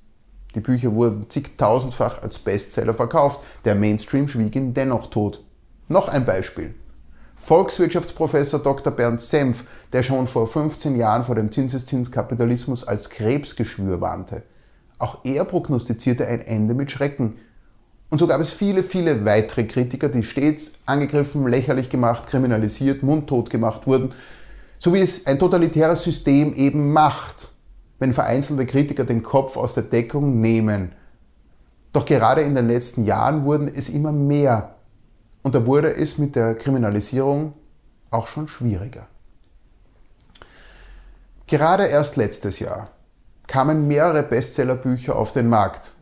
Die 0.54 0.60
Bücher 0.60 0.94
wurden 0.94 1.28
zigtausendfach 1.28 2.22
als 2.22 2.38
Bestseller 2.38 2.94
verkauft, 2.94 3.40
der 3.64 3.74
Mainstream 3.74 4.28
schwieg 4.28 4.54
ihn 4.54 4.74
dennoch 4.74 5.06
tot. 5.06 5.42
Noch 5.88 6.08
ein 6.08 6.24
Beispiel. 6.24 6.74
Volkswirtschaftsprofessor 7.36 8.60
Dr. 8.60 8.92
Bernd 8.92 9.20
Senf, 9.20 9.64
der 9.92 10.02
schon 10.02 10.26
vor 10.26 10.46
15 10.46 10.96
Jahren 10.96 11.24
vor 11.24 11.34
dem 11.34 11.50
Zinseszinskapitalismus 11.50 12.86
als 12.86 13.10
Krebsgeschwür 13.10 14.00
warnte. 14.00 14.44
Auch 14.98 15.24
er 15.24 15.44
prognostizierte 15.44 16.26
ein 16.28 16.42
Ende 16.42 16.74
mit 16.74 16.92
Schrecken, 16.92 17.38
und 18.14 18.18
so 18.18 18.28
gab 18.28 18.40
es 18.40 18.52
viele, 18.52 18.84
viele 18.84 19.24
weitere 19.24 19.64
Kritiker, 19.64 20.08
die 20.08 20.22
stets 20.22 20.74
angegriffen, 20.86 21.48
lächerlich 21.48 21.90
gemacht, 21.90 22.28
kriminalisiert, 22.28 23.02
mundtot 23.02 23.50
gemacht 23.50 23.88
wurden, 23.88 24.14
so 24.78 24.94
wie 24.94 25.00
es 25.00 25.26
ein 25.26 25.40
totalitäres 25.40 26.04
System 26.04 26.54
eben 26.54 26.92
macht, 26.92 27.48
wenn 27.98 28.12
vereinzelte 28.12 28.66
Kritiker 28.66 29.02
den 29.02 29.24
Kopf 29.24 29.56
aus 29.56 29.74
der 29.74 29.82
Deckung 29.82 30.40
nehmen. 30.40 30.92
Doch 31.92 32.06
gerade 32.06 32.42
in 32.42 32.54
den 32.54 32.68
letzten 32.68 33.04
Jahren 33.04 33.42
wurden 33.42 33.66
es 33.66 33.88
immer 33.88 34.12
mehr 34.12 34.76
und 35.42 35.56
da 35.56 35.66
wurde 35.66 35.92
es 35.92 36.16
mit 36.16 36.36
der 36.36 36.54
Kriminalisierung 36.54 37.54
auch 38.12 38.28
schon 38.28 38.46
schwieriger. 38.46 39.08
Gerade 41.48 41.86
erst 41.86 42.14
letztes 42.14 42.60
Jahr 42.60 42.92
kamen 43.48 43.88
mehrere 43.88 44.22
Bestsellerbücher 44.22 45.16
auf 45.16 45.32
den 45.32 45.48
Markt, 45.48 45.93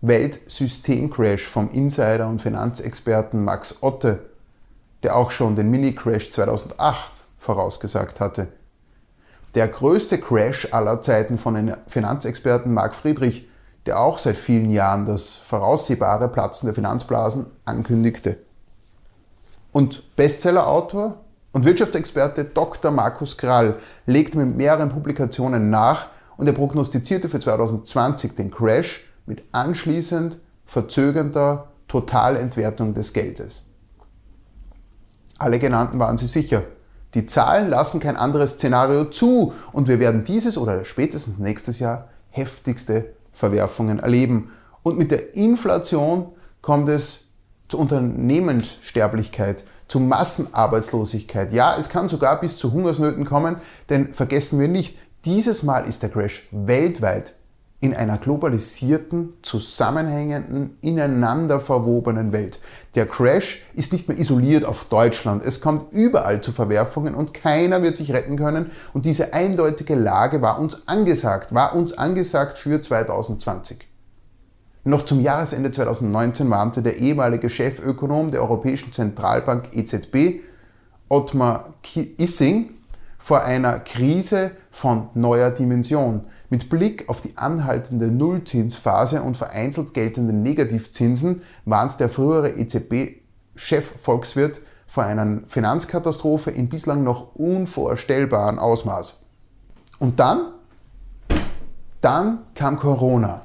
Weltsystemcrash 0.00 1.46
vom 1.46 1.70
Insider 1.70 2.28
und 2.28 2.42
Finanzexperten 2.42 3.42
Max 3.42 3.76
Otte, 3.82 4.30
der 5.02 5.16
auch 5.16 5.30
schon 5.30 5.56
den 5.56 5.70
Mini-Crash 5.70 6.32
2008 6.32 7.24
vorausgesagt 7.38 8.20
hatte. 8.20 8.48
Der 9.54 9.68
größte 9.68 10.18
Crash 10.18 10.68
aller 10.72 11.00
Zeiten 11.00 11.38
von 11.38 11.54
den 11.54 11.74
Finanzexperten 11.86 12.74
Marc 12.74 12.94
Friedrich, 12.94 13.48
der 13.86 14.00
auch 14.00 14.18
seit 14.18 14.36
vielen 14.36 14.70
Jahren 14.70 15.06
das 15.06 15.34
voraussehbare 15.34 16.28
Platzen 16.28 16.66
der 16.66 16.74
Finanzblasen 16.74 17.46
ankündigte. 17.64 18.36
Und 19.72 20.14
Bestsellerautor 20.16 21.24
und 21.52 21.64
Wirtschaftsexperte 21.64 22.44
Dr. 22.44 22.90
Markus 22.90 23.38
Krall 23.38 23.76
legte 24.04 24.36
mit 24.36 24.56
mehreren 24.56 24.90
Publikationen 24.90 25.70
nach 25.70 26.08
und 26.36 26.46
er 26.46 26.52
prognostizierte 26.52 27.28
für 27.30 27.40
2020 27.40 28.34
den 28.34 28.50
Crash 28.50 29.05
mit 29.26 29.44
anschließend 29.52 30.38
verzögernder 30.64 31.68
Totalentwertung 31.88 32.94
des 32.94 33.12
Geldes. 33.12 33.62
Alle 35.38 35.58
genannten 35.58 35.98
waren 35.98 36.16
sie 36.16 36.26
sicher. 36.26 36.62
Die 37.14 37.26
Zahlen 37.26 37.68
lassen 37.68 38.00
kein 38.00 38.16
anderes 38.16 38.52
Szenario 38.52 39.06
zu 39.06 39.52
und 39.72 39.88
wir 39.88 40.00
werden 40.00 40.24
dieses 40.24 40.58
oder 40.58 40.84
spätestens 40.84 41.38
nächstes 41.38 41.78
Jahr 41.78 42.08
heftigste 42.30 43.14
Verwerfungen 43.32 43.98
erleben. 43.98 44.50
Und 44.82 44.98
mit 44.98 45.10
der 45.10 45.34
Inflation 45.34 46.32
kommt 46.62 46.88
es 46.88 47.30
zur 47.68 47.80
Unternehmenssterblichkeit, 47.80 49.64
zu 49.88 50.00
Massenarbeitslosigkeit. 50.00 51.52
Ja, 51.52 51.76
es 51.78 51.88
kann 51.88 52.08
sogar 52.08 52.40
bis 52.40 52.56
zu 52.56 52.72
Hungersnöten 52.72 53.24
kommen, 53.24 53.56
denn 53.88 54.12
vergessen 54.12 54.58
wir 54.58 54.68
nicht, 54.68 54.98
dieses 55.24 55.62
Mal 55.62 55.86
ist 55.86 56.02
der 56.02 56.10
Crash 56.10 56.48
weltweit 56.50 57.34
in 57.80 57.94
einer 57.94 58.16
globalisierten, 58.16 59.34
zusammenhängenden, 59.42 60.78
ineinander 60.80 61.60
verwobenen 61.60 62.32
Welt. 62.32 62.58
Der 62.94 63.06
Crash 63.06 63.62
ist 63.74 63.92
nicht 63.92 64.08
mehr 64.08 64.18
isoliert 64.18 64.64
auf 64.64 64.86
Deutschland. 64.86 65.44
Es 65.44 65.60
kommt 65.60 65.92
überall 65.92 66.40
zu 66.40 66.52
Verwerfungen 66.52 67.14
und 67.14 67.34
keiner 67.34 67.82
wird 67.82 67.96
sich 67.96 68.12
retten 68.12 68.36
können. 68.36 68.70
Und 68.94 69.04
diese 69.04 69.34
eindeutige 69.34 69.94
Lage 69.94 70.40
war 70.40 70.58
uns 70.58 70.88
angesagt, 70.88 71.54
war 71.54 71.74
uns 71.74 71.96
angesagt 71.96 72.56
für 72.56 72.80
2020. 72.80 73.86
Noch 74.84 75.04
zum 75.04 75.20
Jahresende 75.20 75.70
2019 75.70 76.48
warnte 76.48 76.80
der 76.80 76.96
ehemalige 76.96 77.50
Chefökonom 77.50 78.30
der 78.30 78.40
Europäischen 78.40 78.92
Zentralbank 78.92 79.76
EZB, 79.76 80.40
Ottmar 81.08 81.74
Issing, 82.16 82.70
vor 83.18 83.42
einer 83.42 83.80
Krise 83.80 84.52
von 84.70 85.08
neuer 85.14 85.50
Dimension. 85.50 86.26
Mit 86.48 86.70
Blick 86.70 87.08
auf 87.08 87.20
die 87.20 87.36
anhaltende 87.36 88.06
Nullzinsphase 88.06 89.22
und 89.22 89.36
vereinzelt 89.36 89.94
geltende 89.94 90.32
Negativzinsen 90.32 91.42
warnt 91.64 91.98
der 91.98 92.08
frühere 92.08 92.50
EZB-Chefvolkswirt 92.50 94.60
vor 94.86 95.02
einer 95.04 95.40
Finanzkatastrophe 95.46 96.52
in 96.52 96.68
bislang 96.68 97.02
noch 97.02 97.34
unvorstellbaren 97.34 98.60
Ausmaß. 98.60 99.24
Und 99.98 100.20
dann? 100.20 100.52
Dann 102.00 102.38
kam 102.54 102.76
Corona. 102.76 103.42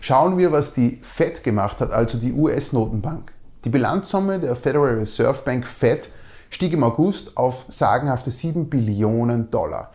Schauen 0.00 0.36
wir, 0.36 0.52
was 0.52 0.74
die 0.74 0.98
Fed 1.02 1.42
gemacht 1.42 1.80
hat, 1.80 1.92
also 1.92 2.18
die 2.18 2.32
US-Notenbank. 2.32 3.32
Die 3.64 3.70
Bilanzsumme 3.70 4.38
der 4.38 4.54
Federal 4.54 4.98
Reserve 4.98 5.42
Bank 5.44 5.66
Fed 5.66 6.10
stieg 6.50 6.72
im 6.72 6.84
August 6.84 7.36
auf 7.36 7.66
sagenhafte 7.68 8.30
7 8.30 8.68
Billionen 8.68 9.50
Dollar. 9.50 9.90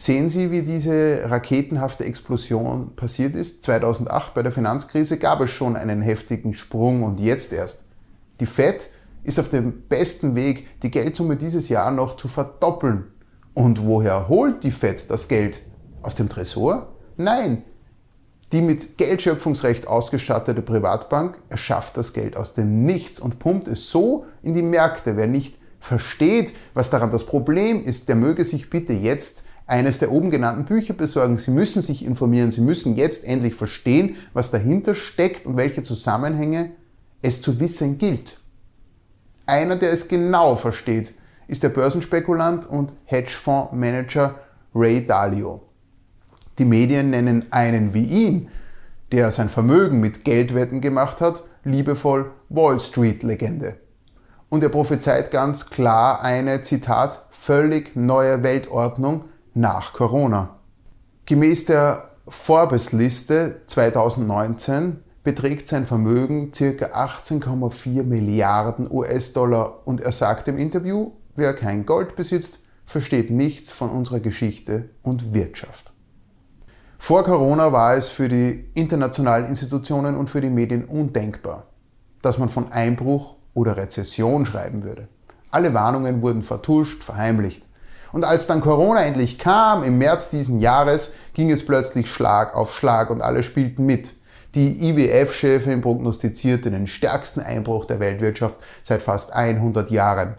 Sehen 0.00 0.30
Sie, 0.30 0.50
wie 0.50 0.62
diese 0.62 1.24
raketenhafte 1.26 2.04
Explosion 2.04 2.96
passiert 2.96 3.34
ist? 3.34 3.62
2008 3.64 4.32
bei 4.32 4.42
der 4.42 4.50
Finanzkrise 4.50 5.18
gab 5.18 5.42
es 5.42 5.50
schon 5.50 5.76
einen 5.76 6.00
heftigen 6.00 6.54
Sprung 6.54 7.02
und 7.02 7.20
jetzt 7.20 7.52
erst. 7.52 7.84
Die 8.40 8.46
Fed 8.46 8.88
ist 9.24 9.38
auf 9.38 9.50
dem 9.50 9.82
besten 9.90 10.34
Weg, 10.36 10.80
die 10.80 10.90
Geldsumme 10.90 11.36
dieses 11.36 11.68
Jahr 11.68 11.90
noch 11.90 12.16
zu 12.16 12.28
verdoppeln. 12.28 13.08
Und 13.52 13.84
woher 13.84 14.30
holt 14.30 14.64
die 14.64 14.70
FED 14.70 15.10
das 15.10 15.28
Geld? 15.28 15.60
Aus 16.00 16.14
dem 16.14 16.30
Tresor? 16.30 16.94
Nein, 17.18 17.62
die 18.52 18.62
mit 18.62 18.96
Geldschöpfungsrecht 18.96 19.86
ausgestattete 19.86 20.62
Privatbank 20.62 21.36
erschafft 21.50 21.98
das 21.98 22.14
Geld 22.14 22.38
aus 22.38 22.54
dem 22.54 22.86
Nichts 22.86 23.20
und 23.20 23.38
pumpt 23.38 23.68
es 23.68 23.90
so 23.90 24.24
in 24.42 24.54
die 24.54 24.62
Märkte. 24.62 25.18
Wer 25.18 25.26
nicht 25.26 25.58
versteht, 25.78 26.54
was 26.72 26.88
daran 26.88 27.10
das 27.10 27.26
Problem 27.26 27.82
ist, 27.82 28.08
der 28.08 28.16
möge 28.16 28.46
sich 28.46 28.70
bitte 28.70 28.94
jetzt 28.94 29.44
eines 29.70 30.00
der 30.00 30.10
oben 30.10 30.30
genannten 30.30 30.64
Bücher 30.64 30.94
besorgen. 30.94 31.38
Sie 31.38 31.52
müssen 31.52 31.80
sich 31.80 32.04
informieren, 32.04 32.50
Sie 32.50 32.60
müssen 32.60 32.96
jetzt 32.96 33.24
endlich 33.24 33.54
verstehen, 33.54 34.16
was 34.32 34.50
dahinter 34.50 34.96
steckt 34.96 35.46
und 35.46 35.56
welche 35.56 35.84
Zusammenhänge 35.84 36.72
es 37.22 37.40
zu 37.40 37.60
wissen 37.60 37.96
gilt. 37.96 38.38
Einer, 39.46 39.76
der 39.76 39.92
es 39.92 40.08
genau 40.08 40.56
versteht, 40.56 41.14
ist 41.46 41.62
der 41.62 41.68
Börsenspekulant 41.68 42.66
und 42.66 42.94
Hedgefondsmanager 43.04 44.40
Ray 44.74 45.06
Dalio. 45.06 45.62
Die 46.58 46.64
Medien 46.64 47.10
nennen 47.10 47.46
einen 47.52 47.94
wie 47.94 48.04
ihn, 48.04 48.48
der 49.12 49.30
sein 49.30 49.48
Vermögen 49.48 50.00
mit 50.00 50.24
Geldwetten 50.24 50.80
gemacht 50.80 51.20
hat, 51.20 51.44
liebevoll 51.62 52.32
Wall 52.48 52.80
Street-Legende. 52.80 53.76
Und 54.48 54.64
er 54.64 54.68
prophezeit 54.68 55.30
ganz 55.30 55.70
klar 55.70 56.22
eine, 56.22 56.62
Zitat, 56.62 57.26
völlig 57.30 57.94
neue 57.94 58.42
Weltordnung 58.42 59.26
nach 59.54 59.92
Corona. 59.92 60.56
Gemäß 61.26 61.66
der 61.66 62.10
Forbes-Liste 62.28 63.62
2019 63.66 65.02
beträgt 65.22 65.68
sein 65.68 65.86
Vermögen 65.86 66.52
ca. 66.52 66.64
18,4 66.64 68.02
Milliarden 68.04 68.90
US-Dollar 68.90 69.86
und 69.86 70.00
er 70.00 70.12
sagt 70.12 70.48
im 70.48 70.58
Interview, 70.58 71.12
wer 71.34 71.54
kein 71.54 71.84
Gold 71.86 72.16
besitzt, 72.16 72.60
versteht 72.84 73.30
nichts 73.30 73.70
von 73.70 73.90
unserer 73.90 74.20
Geschichte 74.20 74.90
und 75.02 75.34
Wirtschaft. 75.34 75.92
Vor 76.98 77.24
Corona 77.24 77.72
war 77.72 77.94
es 77.94 78.08
für 78.08 78.28
die 78.28 78.70
internationalen 78.74 79.46
Institutionen 79.46 80.16
und 80.16 80.28
für 80.28 80.40
die 80.40 80.50
Medien 80.50 80.84
undenkbar, 80.84 81.68
dass 82.22 82.38
man 82.38 82.48
von 82.48 82.72
Einbruch 82.72 83.36
oder 83.54 83.76
Rezession 83.76 84.44
schreiben 84.44 84.82
würde. 84.82 85.08
Alle 85.50 85.72
Warnungen 85.74 86.22
wurden 86.22 86.42
vertuscht, 86.42 87.02
verheimlicht. 87.02 87.64
Und 88.12 88.24
als 88.24 88.46
dann 88.46 88.60
Corona 88.60 89.02
endlich 89.02 89.38
kam, 89.38 89.82
im 89.82 89.98
März 89.98 90.30
diesen 90.30 90.60
Jahres, 90.60 91.12
ging 91.34 91.50
es 91.50 91.64
plötzlich 91.64 92.10
Schlag 92.10 92.54
auf 92.54 92.74
Schlag 92.74 93.10
und 93.10 93.22
alle 93.22 93.42
spielten 93.42 93.86
mit. 93.86 94.14
Die 94.54 94.88
IWF-Chefin 94.88 95.80
prognostizierte 95.80 96.72
den 96.72 96.88
stärksten 96.88 97.40
Einbruch 97.40 97.84
der 97.84 98.00
Weltwirtschaft 98.00 98.58
seit 98.82 99.00
fast 99.00 99.32
100 99.32 99.90
Jahren. 99.90 100.34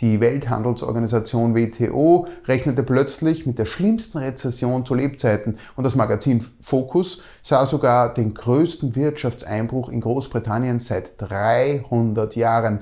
Die 0.00 0.20
Welthandelsorganisation 0.20 1.54
WTO 1.54 2.26
rechnete 2.46 2.82
plötzlich 2.82 3.46
mit 3.46 3.60
der 3.60 3.66
schlimmsten 3.66 4.18
Rezession 4.18 4.84
zu 4.84 4.94
Lebzeiten 4.94 5.56
und 5.76 5.84
das 5.84 5.94
Magazin 5.94 6.44
Focus 6.60 7.22
sah 7.42 7.64
sogar 7.64 8.12
den 8.12 8.34
größten 8.34 8.96
Wirtschaftseinbruch 8.96 9.88
in 9.88 10.00
Großbritannien 10.00 10.80
seit 10.80 11.12
300 11.18 12.34
Jahren. 12.34 12.80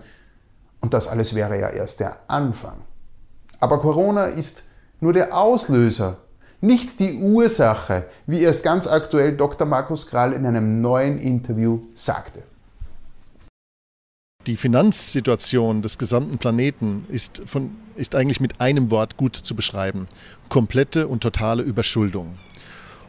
Und 0.80 0.94
das 0.94 1.06
alles 1.06 1.34
wäre 1.34 1.60
ja 1.60 1.68
erst 1.68 2.00
der 2.00 2.16
Anfang. 2.28 2.78
Aber 3.62 3.78
Corona 3.78 4.24
ist 4.24 4.64
nur 4.98 5.12
der 5.12 5.38
Auslöser, 5.38 6.16
nicht 6.60 6.98
die 6.98 7.20
Ursache, 7.20 8.06
wie 8.26 8.40
erst 8.40 8.64
ganz 8.64 8.88
aktuell 8.88 9.36
Dr. 9.36 9.68
Markus 9.68 10.08
Krall 10.08 10.32
in 10.32 10.44
einem 10.44 10.80
neuen 10.80 11.16
Interview 11.16 11.82
sagte. 11.94 12.42
Die 14.48 14.56
Finanzsituation 14.56 15.80
des 15.80 15.96
gesamten 15.96 16.38
Planeten 16.38 17.06
ist, 17.08 17.42
von, 17.46 17.70
ist 17.94 18.16
eigentlich 18.16 18.40
mit 18.40 18.60
einem 18.60 18.90
Wort 18.90 19.16
gut 19.16 19.36
zu 19.36 19.54
beschreiben. 19.54 20.06
Komplette 20.48 21.06
und 21.06 21.22
totale 21.22 21.62
Überschuldung. 21.62 22.38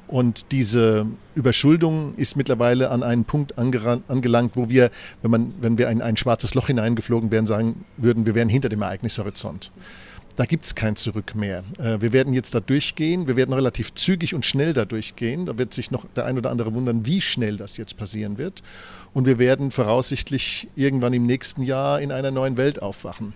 Und 0.06 0.52
diese 0.52 1.08
Überschuldung 1.34 2.13
ist 2.18 2.36
mittlerweile 2.36 2.92
an 2.92 3.02
einen 3.02 3.26
Punkt 3.26 3.58
angelangt, 3.58 4.56
wo 4.56 4.70
wir, 4.70 4.92
wenn, 5.24 5.32
man, 5.32 5.54
wenn 5.60 5.80
wir 5.80 5.89
in 5.89 6.04
ein 6.04 6.16
schwarzes 6.16 6.54
Loch 6.54 6.68
hineingeflogen 6.68 7.32
wären, 7.32 7.48
sagen 7.48 7.86
würden, 7.98 8.28
wir 8.28 8.36
wären 8.36 8.50
hinter 8.50 8.70
dem 8.70 8.84
Ereignishorizont 8.84 9.72
da 10.36 10.46
gibt 10.46 10.65
es 10.65 10.76
kein 10.76 10.96
Zurück 10.96 11.36
mehr. 11.36 11.63
Äh, 11.78 12.02
wir 12.02 12.13
werden 12.13 12.34
jetzt 12.34 12.56
da 12.56 12.60
durchgehen, 12.60 13.28
wir 13.28 13.36
werden 13.36 13.54
relativ 13.54 13.93
zügig 13.93 14.34
und 14.34 14.46
schnell 14.46 14.74
da 14.74 14.86
durchgehen. 14.86 15.46
Da 15.46 15.58
wird 15.58 15.74
sich 15.74 15.91
noch 15.91 16.06
der 16.15 16.26
ein 16.26 16.38
oder 16.38 16.52
andere 16.52 16.74
wundern, 16.74 17.06
wie 17.06 17.22
schnell 17.22 17.58
das 17.58 17.78
jetzt 17.78 17.98
passieren 17.98 18.38
wird. 18.38 18.63
Und 19.13 19.26
wir 19.26 19.39
werden 19.39 19.72
voraussichtlich 19.72 20.67
irgendwann 20.76 21.13
im 21.13 21.26
nächsten 21.26 21.62
Jahr 21.62 22.02
in 22.02 22.12
einer 22.12 22.32
neuen 22.32 22.58
Welt 22.58 22.82
aufwachen. 22.82 23.34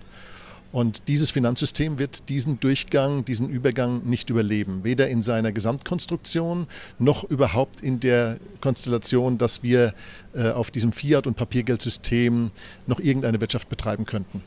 Und 0.72 1.08
dieses 1.08 1.32
Finanzsystem 1.32 1.98
wird 1.98 2.28
diesen 2.30 2.60
Durchgang, 2.60 3.24
diesen 3.24 3.50
Übergang 3.50 4.04
nicht 4.04 4.30
überleben. 4.30 4.84
Weder 4.84 5.08
in 5.08 5.22
seiner 5.22 5.52
Gesamtkonstruktion 5.52 6.68
noch 7.00 7.24
überhaupt 7.24 7.82
in 7.82 8.00
der 8.00 8.38
Konstellation, 8.60 9.38
dass 9.38 9.64
wir 9.64 9.94
äh, 10.34 10.50
auf 10.50 10.70
diesem 10.70 10.92
Fiat- 10.92 11.26
und 11.26 11.36
Papiergeldsystem 11.36 12.52
noch 12.86 13.00
irgendeine 13.00 13.40
Wirtschaft 13.40 13.70
betreiben 13.70 14.06
könnten. 14.06 14.44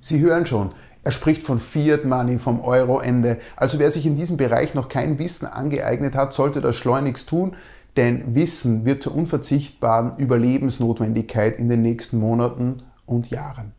Sie 0.00 0.20
hören 0.20 0.46
schon, 0.46 0.70
er 1.02 1.12
spricht 1.12 1.42
von 1.42 1.58
Fiat 1.58 2.04
Money, 2.04 2.38
vom 2.38 2.60
Euro-Ende. 2.60 3.38
Also 3.56 3.78
wer 3.78 3.90
sich 3.90 4.04
in 4.06 4.16
diesem 4.16 4.36
Bereich 4.36 4.74
noch 4.74 4.88
kein 4.88 5.18
Wissen 5.18 5.46
angeeignet 5.46 6.14
hat, 6.14 6.32
sollte 6.32 6.60
das 6.60 6.76
schleunigst 6.76 7.28
tun, 7.28 7.56
denn 7.96 8.34
Wissen 8.34 8.84
wird 8.84 9.02
zur 9.02 9.14
unverzichtbaren 9.14 10.16
Überlebensnotwendigkeit 10.18 11.58
in 11.58 11.68
den 11.68 11.82
nächsten 11.82 12.18
Monaten 12.18 12.82
und 13.06 13.30
Jahren. 13.30 13.72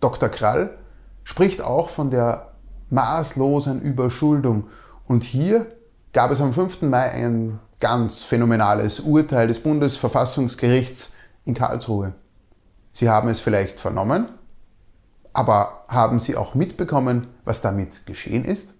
Dr. 0.00 0.28
Krall 0.28 0.76
spricht 1.24 1.62
auch 1.62 1.88
von 1.88 2.10
der 2.10 2.52
maßlosen 2.90 3.80
Überschuldung 3.80 4.64
und 5.06 5.24
hier 5.24 5.66
gab 6.12 6.30
es 6.30 6.40
am 6.40 6.52
5. 6.52 6.82
Mai 6.82 7.10
ein 7.10 7.60
ganz 7.80 8.20
phänomenales 8.20 9.00
Urteil 9.00 9.48
des 9.48 9.60
Bundesverfassungsgerichts 9.60 11.14
in 11.44 11.54
Karlsruhe. 11.54 12.14
Sie 12.92 13.08
haben 13.08 13.28
es 13.28 13.40
vielleicht 13.40 13.80
vernommen, 13.80 14.28
aber 15.32 15.84
haben 15.88 16.20
Sie 16.20 16.36
auch 16.36 16.54
mitbekommen, 16.54 17.28
was 17.44 17.60
damit 17.60 18.06
geschehen 18.06 18.44
ist? 18.44 18.74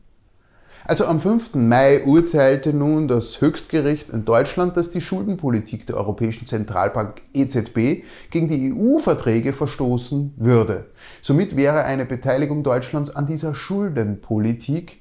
Also 0.85 1.07
am 1.07 1.21
5. 1.21 1.55
Mai 1.55 2.03
urteilte 2.05 2.73
nun 2.75 3.07
das 3.07 3.41
Höchstgericht 3.41 4.11
in 4.11 4.25
Deutschland, 4.25 4.77
dass 4.77 4.91
die 4.91 5.01
Schuldenpolitik 5.01 5.87
der 5.87 5.97
Europäischen 5.97 6.47
Zentralbank 6.47 7.23
EZB 7.33 8.03
gegen 8.31 8.49
die 8.49 8.73
EU-Verträge 8.75 9.53
verstoßen 9.53 10.35
würde. 10.37 10.87
Somit 11.21 11.55
wäre 11.55 11.85
eine 11.85 12.05
Beteiligung 12.05 12.65
Deutschlands 12.65 13.15
an 13.15 13.27
dieser 13.27 13.55
Schuldenpolitik 13.55 15.01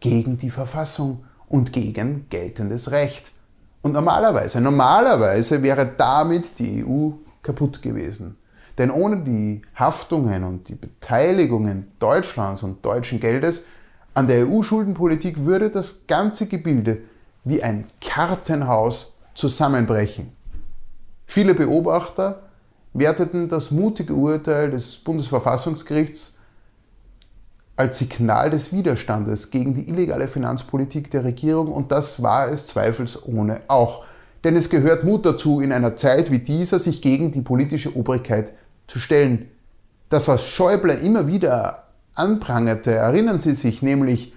gegen 0.00 0.38
die 0.38 0.50
Verfassung 0.50 1.24
und 1.46 1.72
gegen 1.72 2.26
geltendes 2.28 2.90
Recht. 2.90 3.30
Und 3.82 3.92
normalerweise, 3.92 4.60
normalerweise 4.60 5.62
wäre 5.62 5.86
damit 5.96 6.58
die 6.58 6.84
EU 6.84 7.10
kaputt 7.42 7.80
gewesen. 7.80 8.36
Denn 8.78 8.90
ohne 8.90 9.18
die 9.18 9.62
Haftungen 9.74 10.44
und 10.44 10.68
die 10.68 10.74
Beteiligungen 10.74 11.92
Deutschlands 11.98 12.62
und 12.62 12.84
deutschen 12.84 13.20
Geldes 13.20 13.64
an 14.14 14.26
der 14.26 14.46
EU-Schuldenpolitik 14.46 15.44
würde 15.44 15.70
das 15.70 16.06
ganze 16.06 16.46
Gebilde 16.46 16.98
wie 17.44 17.62
ein 17.62 17.86
Kartenhaus 18.00 19.14
zusammenbrechen. 19.34 20.32
Viele 21.26 21.54
Beobachter 21.54 22.42
werteten 22.92 23.48
das 23.48 23.70
mutige 23.70 24.14
Urteil 24.14 24.70
des 24.70 24.96
Bundesverfassungsgerichts 24.96 26.38
als 27.76 27.98
Signal 27.98 28.50
des 28.50 28.72
Widerstandes 28.72 29.50
gegen 29.50 29.74
die 29.74 29.88
illegale 29.88 30.28
Finanzpolitik 30.28 31.10
der 31.10 31.24
Regierung 31.24 31.72
und 31.72 31.90
das 31.90 32.22
war 32.22 32.48
es 32.48 32.66
zweifelsohne 32.66 33.62
auch. 33.68 34.04
Denn 34.44 34.56
es 34.56 34.68
gehört 34.68 35.04
Mut 35.04 35.24
dazu, 35.24 35.60
in 35.60 35.72
einer 35.72 35.96
Zeit 35.96 36.30
wie 36.30 36.40
dieser 36.40 36.78
sich 36.78 37.00
gegen 37.00 37.32
die 37.32 37.42
politische 37.42 37.96
Obrigkeit 37.96 38.52
zu 38.92 39.00
stellen. 39.00 39.50
Das, 40.10 40.28
was 40.28 40.46
Schäuble 40.46 40.92
immer 40.92 41.26
wieder 41.26 41.84
anprangerte, 42.14 42.92
erinnern 42.92 43.38
Sie 43.38 43.54
sich 43.54 43.80
nämlich, 43.80 44.34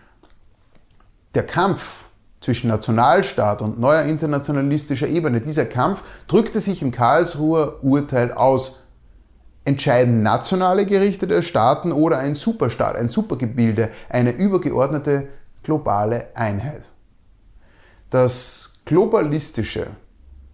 der 1.34 1.46
Kampf 1.46 2.06
zwischen 2.40 2.70
Nationalstaat 2.70 3.62
und 3.62 3.80
neuer 3.80 4.04
internationalistischer 4.04 5.08
Ebene, 5.08 5.42
dieser 5.42 5.66
Kampf 5.66 6.04
drückte 6.28 6.62
sich 6.62 6.82
im 6.82 6.92
Karlsruher 6.92 7.84
Urteil 7.84 8.32
aus. 8.32 8.84
Entscheiden 9.66 10.22
nationale 10.22 10.86
Gerichte 10.86 11.28
der 11.28 11.42
Staaten 11.42 11.92
oder 11.92 12.20
ein 12.20 12.36
Superstaat, 12.36 12.96
ein 12.96 13.10
Supergebilde, 13.10 13.90
eine 14.08 14.32
übergeordnete 14.32 15.28
globale 15.64 16.28
Einheit? 16.36 16.84
Das 18.12 18.76
globalistische 18.86 19.88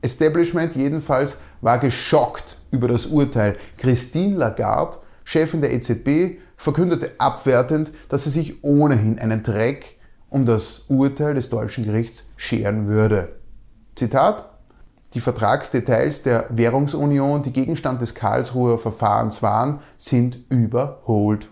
Establishment 0.01 0.75
jedenfalls 0.75 1.37
war 1.59 1.77
geschockt 1.77 2.57
über 2.71 2.87
das 2.87 3.07
Urteil. 3.07 3.55
Christine 3.77 4.37
Lagarde, 4.37 4.97
Chefin 5.23 5.61
der 5.61 5.73
EZB, 5.73 6.39
verkündete 6.55 7.11
abwertend, 7.17 7.91
dass 8.09 8.23
sie 8.23 8.29
sich 8.29 8.63
ohnehin 8.63 9.19
einen 9.19 9.43
Dreck 9.43 9.97
um 10.29 10.45
das 10.45 10.85
Urteil 10.87 11.35
des 11.35 11.49
deutschen 11.49 11.83
Gerichts 11.83 12.31
scheren 12.37 12.87
würde. 12.87 13.35
Zitat 13.95 14.47
die 15.13 15.19
Vertragsdetails 15.19 16.23
der 16.23 16.45
Währungsunion, 16.49 17.43
die 17.43 17.51
Gegenstand 17.51 18.01
des 18.01 18.15
Karlsruher 18.15 18.79
Verfahrens 18.79 19.43
waren, 19.43 19.79
sind 19.97 20.39
überholt. 20.49 21.49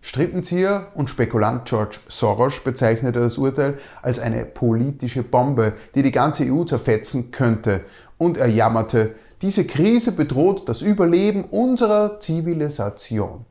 Strippenzieher 0.00 0.88
und 0.94 1.08
Spekulant 1.08 1.66
George 1.66 1.98
Soros 2.08 2.58
bezeichnete 2.58 3.20
das 3.20 3.38
Urteil 3.38 3.78
als 4.02 4.18
eine 4.18 4.44
politische 4.44 5.22
Bombe, 5.22 5.74
die 5.94 6.02
die 6.02 6.10
ganze 6.10 6.44
EU 6.52 6.64
zerfetzen 6.64 7.30
könnte. 7.30 7.84
Und 8.18 8.36
er 8.36 8.48
jammerte, 8.48 9.14
diese 9.42 9.66
Krise 9.66 10.12
bedroht 10.12 10.68
das 10.68 10.82
Überleben 10.82 11.44
unserer 11.44 12.20
Zivilisation. 12.20 13.44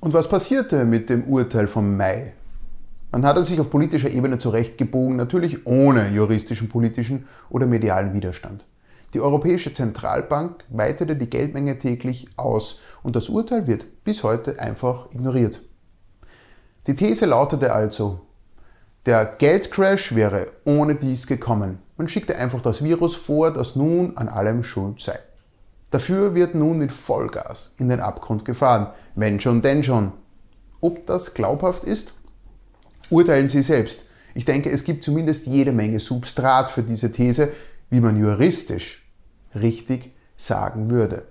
Und 0.00 0.14
was 0.14 0.28
passierte 0.28 0.86
mit 0.86 1.10
dem 1.10 1.24
Urteil 1.24 1.66
vom 1.66 1.96
Mai? 1.96 2.32
Man 3.12 3.26
hat 3.26 3.36
es 3.36 3.48
sich 3.48 3.60
auf 3.60 3.68
politischer 3.68 4.10
Ebene 4.10 4.38
zurechtgebogen, 4.38 5.16
natürlich 5.16 5.66
ohne 5.66 6.08
juristischen, 6.08 6.70
politischen 6.70 7.26
oder 7.50 7.66
medialen 7.66 8.14
Widerstand. 8.14 8.64
Die 9.12 9.20
Europäische 9.20 9.72
Zentralbank 9.72 10.64
weitete 10.70 11.16
die 11.16 11.30
Geldmenge 11.30 11.78
täglich 11.78 12.28
aus 12.36 12.78
und 13.02 13.14
das 13.14 13.28
Urteil 13.28 13.66
wird 13.66 14.04
bis 14.04 14.22
heute 14.22 14.58
einfach 14.58 15.10
ignoriert. 15.12 15.62
Die 16.86 16.96
These 16.96 17.26
lautete 17.26 17.74
also, 17.74 18.20
der 19.04 19.24
Geldcrash 19.24 20.14
wäre 20.14 20.46
ohne 20.64 20.94
dies 20.94 21.26
gekommen. 21.26 21.78
Man 21.98 22.08
schickte 22.08 22.36
einfach 22.36 22.62
das 22.62 22.82
Virus 22.82 23.16
vor, 23.16 23.52
das 23.52 23.74
nun 23.74 24.16
an 24.16 24.28
allem 24.28 24.62
schuld 24.62 25.00
sei. 25.00 25.18
Dafür 25.90 26.34
wird 26.34 26.54
nun 26.54 26.78
mit 26.78 26.92
Vollgas 26.92 27.74
in 27.78 27.88
den 27.88 27.98
Abgrund 27.98 28.44
gefahren. 28.44 28.92
Wenn 29.16 29.40
schon, 29.40 29.60
denn 29.60 29.82
schon. 29.82 30.12
Ob 30.80 31.06
das 31.06 31.34
glaubhaft 31.34 31.82
ist? 31.82 32.14
Urteilen 33.10 33.48
Sie 33.48 33.62
selbst. 33.62 34.06
Ich 34.34 34.44
denke, 34.44 34.70
es 34.70 34.84
gibt 34.84 35.02
zumindest 35.02 35.46
jede 35.46 35.72
Menge 35.72 35.98
Substrat 35.98 36.70
für 36.70 36.84
diese 36.84 37.10
These, 37.10 37.52
wie 37.90 38.00
man 38.00 38.16
juristisch 38.16 39.10
richtig 39.56 40.14
sagen 40.36 40.90
würde. 40.90 41.26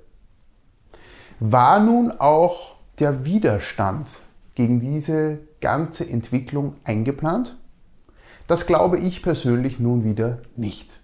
War 1.39 1.79
nun 1.79 2.11
auch 2.11 2.79
der 2.99 3.23
Widerstand 3.23 4.21
gegen 4.55 4.81
diese 4.81 5.39
ganze 5.61 6.09
Entwicklung 6.09 6.75
eingeplant? 6.83 7.55
Das 8.47 8.65
glaube 8.65 8.97
ich 8.97 9.21
persönlich 9.21 9.79
nun 9.79 10.03
wieder 10.05 10.39
nicht. 10.55 11.01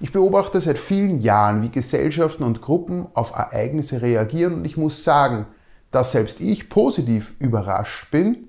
Ich 0.00 0.12
beobachte 0.12 0.60
seit 0.60 0.78
vielen 0.78 1.20
Jahren, 1.20 1.62
wie 1.62 1.70
Gesellschaften 1.70 2.44
und 2.44 2.62
Gruppen 2.62 3.08
auf 3.14 3.32
Ereignisse 3.32 4.00
reagieren 4.00 4.54
und 4.54 4.64
ich 4.64 4.76
muss 4.76 5.02
sagen, 5.02 5.46
dass 5.90 6.12
selbst 6.12 6.40
ich 6.40 6.68
positiv 6.68 7.34
überrascht 7.40 8.10
bin, 8.12 8.48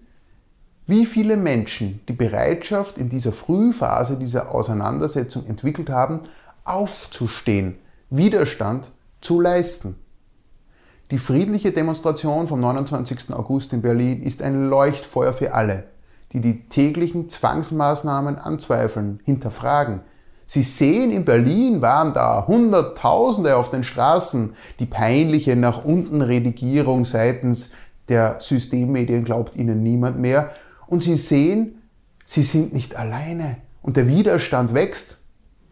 wie 0.86 1.06
viele 1.06 1.38
Menschen 1.38 2.02
die 2.08 2.14
Bereitschaft 2.14 2.98
in 2.98 3.10
dieser 3.10 3.32
Frühphase 3.32 4.18
dieser 4.18 4.54
Auseinandersetzung 4.54 5.46
entwickelt 5.48 5.90
haben, 5.90 6.22
aufzustehen, 6.66 7.78
Widerstand 8.12 8.92
zu 9.22 9.40
leisten. 9.42 9.96
Die 11.12 11.18
friedliche 11.18 11.72
Demonstration 11.72 12.46
vom 12.46 12.60
29. 12.60 13.34
August 13.34 13.74
in 13.74 13.82
Berlin 13.82 14.22
ist 14.22 14.44
ein 14.44 14.70
Leuchtfeuer 14.70 15.34
für 15.34 15.54
alle, 15.54 15.86
die 16.34 16.42
die 16.42 16.68
täglichen 16.70 17.30
Zwangsmaßnahmen 17.30 18.38
anzweifeln, 18.38 19.20
hinterfragen. 19.24 20.02
Sie 20.46 20.64
sehen, 20.64 21.12
in 21.12 21.26
Berlin 21.26 21.82
waren 21.82 22.14
da 22.14 22.48
Hunderttausende 22.48 23.56
auf 23.56 23.70
den 23.70 23.84
Straßen. 23.84 24.56
Die 24.80 24.88
peinliche 24.88 25.56
nach 25.56 25.86
unten 25.86 26.22
Redigierung 26.22 27.06
seitens 27.06 27.74
der 28.10 28.38
Systemmedien 28.40 29.24
glaubt 29.24 29.56
ihnen 29.56 29.84
niemand 29.84 30.18
mehr 30.20 30.50
und 30.88 31.04
sie 31.04 31.16
sehen, 31.16 31.84
sie 32.26 32.42
sind 32.42 32.74
nicht 32.74 32.96
alleine 32.96 33.58
und 33.84 33.96
der 33.96 34.08
Widerstand 34.08 34.74
wächst. 34.74 35.20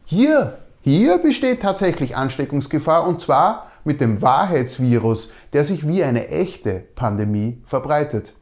Hier, 0.06 0.60
hier 0.82 1.17
besteht 1.17 1.62
tatsächlich 1.62 2.15
Ansteckungsgefahr 2.15 3.08
und 3.08 3.20
zwar 3.20 3.67
mit 3.84 4.00
dem 4.00 4.22
Wahrheitsvirus, 4.22 5.32
der 5.54 5.65
sich 5.65 5.88
wie 5.88 6.04
eine 6.04 6.28
echte 6.28 6.84
Pandemie 6.96 7.62
verbreitet. 7.65 8.34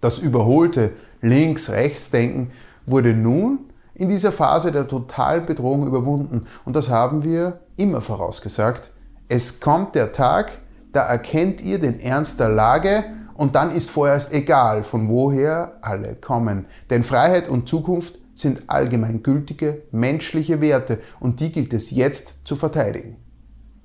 Das 0.00 0.18
überholte 0.18 0.92
Links-Rechts-Denken 1.20 2.50
wurde 2.86 3.14
nun 3.14 3.70
in 3.94 4.08
dieser 4.08 4.32
Phase 4.32 4.72
der 4.72 4.86
totalen 4.86 5.44
Bedrohung 5.44 5.86
überwunden 5.86 6.46
und 6.64 6.76
das 6.76 6.88
haben 6.88 7.24
wir 7.24 7.60
immer 7.76 8.00
vorausgesagt. 8.00 8.90
Es 9.28 9.60
kommt 9.60 9.94
der 9.94 10.12
Tag, 10.12 10.58
da 10.92 11.04
erkennt 11.06 11.60
ihr 11.60 11.78
den 11.78 12.00
Ernst 12.00 12.40
der 12.40 12.48
Lage 12.48 13.04
und 13.34 13.54
dann 13.54 13.70
ist 13.70 13.90
vorerst 13.90 14.32
egal, 14.32 14.82
von 14.82 15.08
woher 15.08 15.78
alle 15.80 16.14
kommen. 16.14 16.66
Denn 16.90 17.02
Freiheit 17.02 17.48
und 17.48 17.68
Zukunft 17.68 18.18
sind 18.34 18.62
allgemeingültige 18.68 19.82
menschliche 19.90 20.60
Werte 20.60 21.00
und 21.20 21.40
die 21.40 21.52
gilt 21.52 21.72
es 21.72 21.90
jetzt 21.90 22.34
zu 22.44 22.56
verteidigen. 22.56 23.16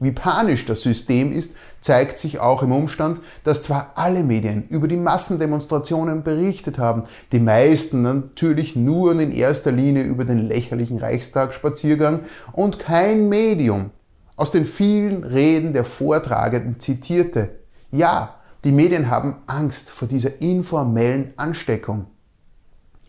Wie 0.04 0.12
panisch 0.12 0.66
das 0.66 0.82
System 0.82 1.32
ist, 1.32 1.56
zeigt 1.80 2.18
sich 2.18 2.40
auch 2.40 2.62
im 2.62 2.72
Umstand, 2.72 3.22
dass 3.44 3.62
zwar 3.62 3.94
alle 3.96 4.24
Medien 4.24 4.64
über 4.68 4.88
die 4.88 4.98
Massendemonstrationen 4.98 6.24
berichtet 6.24 6.78
haben, 6.78 7.04
die 7.32 7.40
meisten 7.40 8.02
natürlich 8.02 8.76
nur 8.76 9.20
in 9.20 9.32
erster 9.32 9.72
Linie 9.72 10.04
über 10.04 10.26
den 10.26 10.48
lächerlichen 10.48 10.98
Reichstagsspaziergang 10.98 12.22
und 12.52 12.80
kein 12.80 13.30
Medium 13.30 13.92
aus 14.36 14.52
den 14.52 14.66
vielen 14.66 15.24
Reden 15.24 15.74
der 15.74 15.86
Vortragenden 15.86 16.80
zitierte. 16.80 17.60
Ja, 17.92 18.36
die 18.64 18.72
Medien 18.72 19.10
haben 19.10 19.38
Angst 19.48 19.90
vor 19.90 20.08
dieser 20.08 20.42
informellen 20.42 21.34
Ansteckung. 21.38 22.08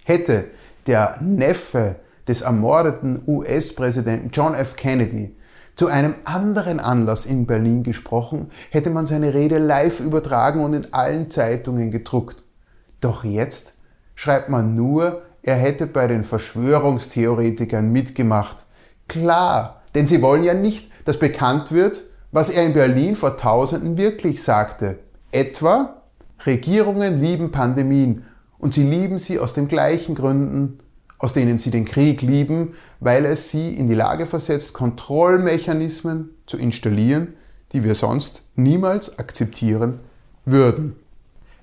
Hätte 0.05 0.45
der 0.87 1.19
Neffe 1.21 1.97
des 2.29 2.43
ermordeten 2.43 3.23
US-Präsidenten 3.27 4.31
John 4.33 4.55
F. 4.55 4.77
Kennedy 4.77 5.37
zu 5.77 5.89
einem 5.89 6.15
anderen 6.25 6.81
Anlass 6.81 7.27
in 7.27 7.47
Berlin 7.47 7.83
gesprochen, 7.83 8.51
hätte 8.71 8.91
man 8.91 9.07
seine 9.07 9.35
Rede 9.35 9.59
live 9.59 10.01
übertragen 10.01 10.61
und 10.61 10.75
in 10.75 10.93
allen 10.93 11.31
Zeitungen 11.31 11.91
gedruckt. 11.91 12.43
Doch 13.01 13.25
jetzt 13.25 13.75
schreibt 14.15 14.49
man 14.49 14.75
nur, 14.75 15.23
er 15.43 15.57
hätte 15.57 15.87
bei 15.87 16.07
den 16.07 16.25
Verschwörungstheoretikern 16.25 17.91
mitgemacht. 17.91 18.67
Klar, 19.09 19.83
denn 19.95 20.07
sie 20.07 20.23
wollen 20.23 20.45
ja 20.45 20.55
nicht, 20.55 20.91
dass 21.05 21.19
bekannt 21.19 21.71
wird, 21.71 22.03
was 22.33 22.51
er 22.51 22.65
in 22.65 22.73
Berlin 22.73 23.15
vor 23.17 23.37
Tausenden 23.37 23.97
wirklich 23.97 24.43
sagte. 24.43 24.99
Etwa, 25.33 26.03
Regierungen 26.47 27.21
lieben 27.21 27.51
Pandemien 27.51 28.25
und 28.59 28.75
sie 28.75 28.83
lieben 28.83 29.19
sie 29.19 29.39
aus 29.39 29.55
den 29.55 29.69
gleichen 29.69 30.15
Gründen, 30.15 30.79
aus 31.25 31.33
denen 31.33 31.57
sie 31.57 31.71
den 31.71 31.87
Krieg 31.87 32.21
lieben, 32.21 32.75
weil 33.01 33.25
es 33.25 33.51
sie 33.51 33.71
in 33.71 33.89
die 33.89 33.95
Lage 33.95 34.27
versetzt, 34.27 34.75
Kontrollmechanismen 34.75 36.35
zu 36.45 36.59
installieren, 36.59 37.33
die 37.73 37.83
wir 37.83 37.95
sonst 37.95 38.43
niemals 38.57 39.19
akzeptieren 39.19 40.01
würden. 40.45 40.97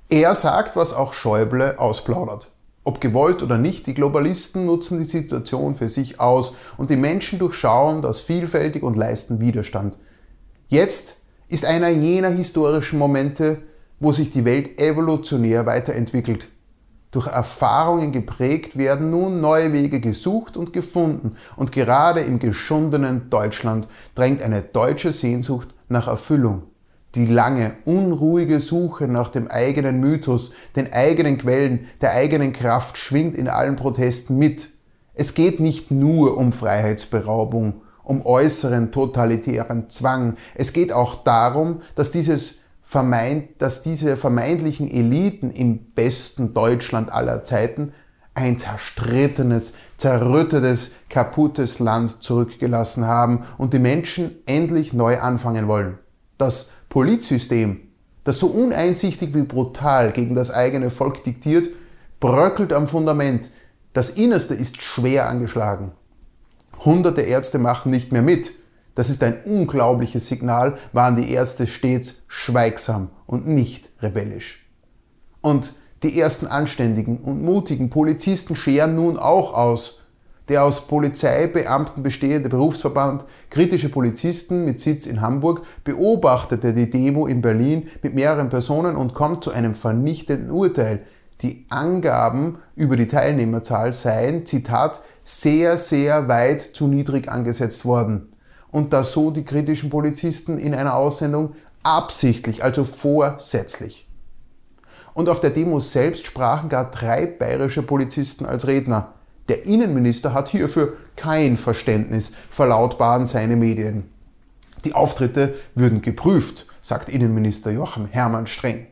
Er 0.09 0.33
sagt, 0.33 0.75
was 0.75 0.93
auch 0.95 1.13
Schäuble 1.13 1.77
ausplaudert. 1.77 2.49
Ob 2.83 3.01
gewollt 3.01 3.43
oder 3.43 3.59
nicht, 3.59 3.85
die 3.85 3.93
Globalisten 3.93 4.65
nutzen 4.65 4.97
die 4.97 5.05
Situation 5.05 5.75
für 5.75 5.89
sich 5.89 6.19
aus 6.19 6.55
und 6.77 6.89
die 6.89 6.95
Menschen 6.95 7.37
durchschauen 7.37 8.01
das 8.01 8.19
vielfältig 8.19 8.81
und 8.81 8.97
leisten 8.97 9.41
Widerstand. 9.41 9.99
Jetzt 10.69 11.17
ist 11.49 11.65
einer 11.65 11.89
jener 11.89 12.29
historischen 12.29 12.97
Momente, 12.97 13.59
wo 13.99 14.11
sich 14.11 14.31
die 14.31 14.43
Welt 14.43 14.81
evolutionär 14.81 15.67
weiterentwickelt. 15.67 16.47
Durch 17.11 17.27
Erfahrungen 17.27 18.13
geprägt 18.13 18.77
werden 18.77 19.09
nun 19.09 19.41
neue 19.41 19.73
Wege 19.73 19.99
gesucht 19.99 20.55
und 20.55 20.71
gefunden 20.71 21.35
und 21.57 21.73
gerade 21.73 22.21
im 22.21 22.39
geschundenen 22.39 23.29
Deutschland 23.29 23.89
drängt 24.15 24.41
eine 24.41 24.61
deutsche 24.61 25.11
Sehnsucht 25.11 25.73
nach 25.89 26.07
Erfüllung. 26.07 26.63
Die 27.15 27.25
lange, 27.25 27.73
unruhige 27.83 28.61
Suche 28.61 29.09
nach 29.09 29.27
dem 29.27 29.49
eigenen 29.49 29.99
Mythos, 29.99 30.53
den 30.77 30.93
eigenen 30.93 31.37
Quellen, 31.37 31.81
der 31.99 32.13
eigenen 32.13 32.53
Kraft 32.53 32.97
schwingt 32.97 33.37
in 33.37 33.49
allen 33.49 33.75
Protesten 33.75 34.37
mit. 34.37 34.69
Es 35.13 35.33
geht 35.33 35.59
nicht 35.59 35.91
nur 35.91 36.37
um 36.37 36.53
Freiheitsberaubung, 36.53 37.81
um 38.03 38.25
äußeren 38.25 38.93
totalitären 38.93 39.89
Zwang. 39.89 40.37
Es 40.55 40.71
geht 40.71 40.93
auch 40.93 41.25
darum, 41.25 41.81
dass 41.95 42.11
dieses 42.11 42.60
vermeint, 42.91 43.61
dass 43.61 43.83
diese 43.83 44.17
vermeintlichen 44.17 44.91
Eliten 44.91 45.49
im 45.49 45.93
besten 45.93 46.53
Deutschland 46.53 47.09
aller 47.09 47.45
Zeiten 47.45 47.93
ein 48.33 48.57
zerstrittenes, 48.57 49.75
zerrüttetes, 49.95 50.91
kaputtes 51.09 51.79
Land 51.79 52.21
zurückgelassen 52.21 53.07
haben 53.07 53.45
und 53.57 53.71
die 53.71 53.79
Menschen 53.79 54.35
endlich 54.45 54.91
neu 54.91 55.21
anfangen 55.21 55.69
wollen. 55.69 55.99
Das 56.37 56.71
Polizsystem, 56.89 57.79
das 58.25 58.39
so 58.39 58.47
uneinsichtig 58.47 59.33
wie 59.33 59.43
brutal 59.43 60.11
gegen 60.11 60.35
das 60.35 60.51
eigene 60.51 60.89
Volk 60.91 61.23
diktiert, 61.23 61.69
bröckelt 62.19 62.73
am 62.73 62.87
Fundament. 62.87 63.51
Das 63.93 64.09
Innerste 64.09 64.53
ist 64.53 64.81
schwer 64.81 65.29
angeschlagen. 65.29 65.93
Hunderte 66.83 67.21
Ärzte 67.21 67.57
machen 67.57 67.89
nicht 67.89 68.11
mehr 68.11 68.21
mit. 68.21 68.51
Das 68.95 69.09
ist 69.09 69.23
ein 69.23 69.41
unglaubliches 69.45 70.27
Signal, 70.27 70.77
waren 70.91 71.15
die 71.15 71.31
Ärzte 71.31 71.67
stets 71.67 72.23
schweigsam 72.27 73.09
und 73.25 73.47
nicht 73.47 73.89
rebellisch. 74.01 74.69
Und 75.41 75.73
die 76.03 76.19
ersten 76.19 76.47
anständigen 76.47 77.17
und 77.17 77.43
mutigen 77.43 77.89
Polizisten 77.89 78.55
scheren 78.55 78.95
nun 78.95 79.17
auch 79.17 79.53
aus. 79.53 80.07
Der 80.49 80.65
aus 80.65 80.87
Polizeibeamten 80.87 82.03
bestehende 82.03 82.49
Berufsverband 82.49 83.23
Kritische 83.49 83.89
Polizisten 83.89 84.65
mit 84.65 84.79
Sitz 84.79 85.05
in 85.05 85.21
Hamburg 85.21 85.61
beobachtete 85.83 86.73
die 86.73 86.89
Demo 86.89 87.27
in 87.27 87.41
Berlin 87.41 87.87
mit 88.01 88.15
mehreren 88.15 88.49
Personen 88.49 88.95
und 88.95 89.13
kommt 89.13 89.43
zu 89.43 89.51
einem 89.51 89.75
vernichtenden 89.75 90.49
Urteil. 90.49 91.03
Die 91.41 91.65
Angaben 91.69 92.57
über 92.75 92.97
die 92.97 93.07
Teilnehmerzahl 93.07 93.93
seien, 93.93 94.45
Zitat, 94.45 95.01
sehr, 95.23 95.77
sehr 95.77 96.27
weit 96.27 96.61
zu 96.61 96.87
niedrig 96.87 97.29
angesetzt 97.29 97.85
worden. 97.85 98.30
Und 98.71 98.93
das 98.93 99.11
so 99.11 99.31
die 99.31 99.43
kritischen 99.43 99.89
Polizisten 99.89 100.57
in 100.57 100.73
einer 100.73 100.95
Aussendung 100.95 101.55
absichtlich, 101.83 102.63
also 102.63 102.85
vorsätzlich. 102.85 104.07
Und 105.13 105.27
auf 105.27 105.41
der 105.41 105.49
Demo 105.49 105.79
selbst 105.79 106.25
sprachen 106.25 106.69
gar 106.69 106.89
drei 106.89 107.25
bayerische 107.25 107.83
Polizisten 107.83 108.45
als 108.45 108.65
Redner. 108.67 109.13
Der 109.49 109.65
Innenminister 109.65 110.33
hat 110.33 110.47
hierfür 110.47 110.93
kein 111.17 111.57
Verständnis, 111.57 112.31
verlautbaren 112.49 113.27
seine 113.27 113.57
Medien. 113.57 114.09
Die 114.85 114.95
Auftritte 114.95 115.53
würden 115.75 116.01
geprüft, 116.01 116.65
sagt 116.81 117.09
Innenminister 117.09 117.71
Joachim 117.71 118.07
Hermann 118.07 118.47
streng. 118.47 118.87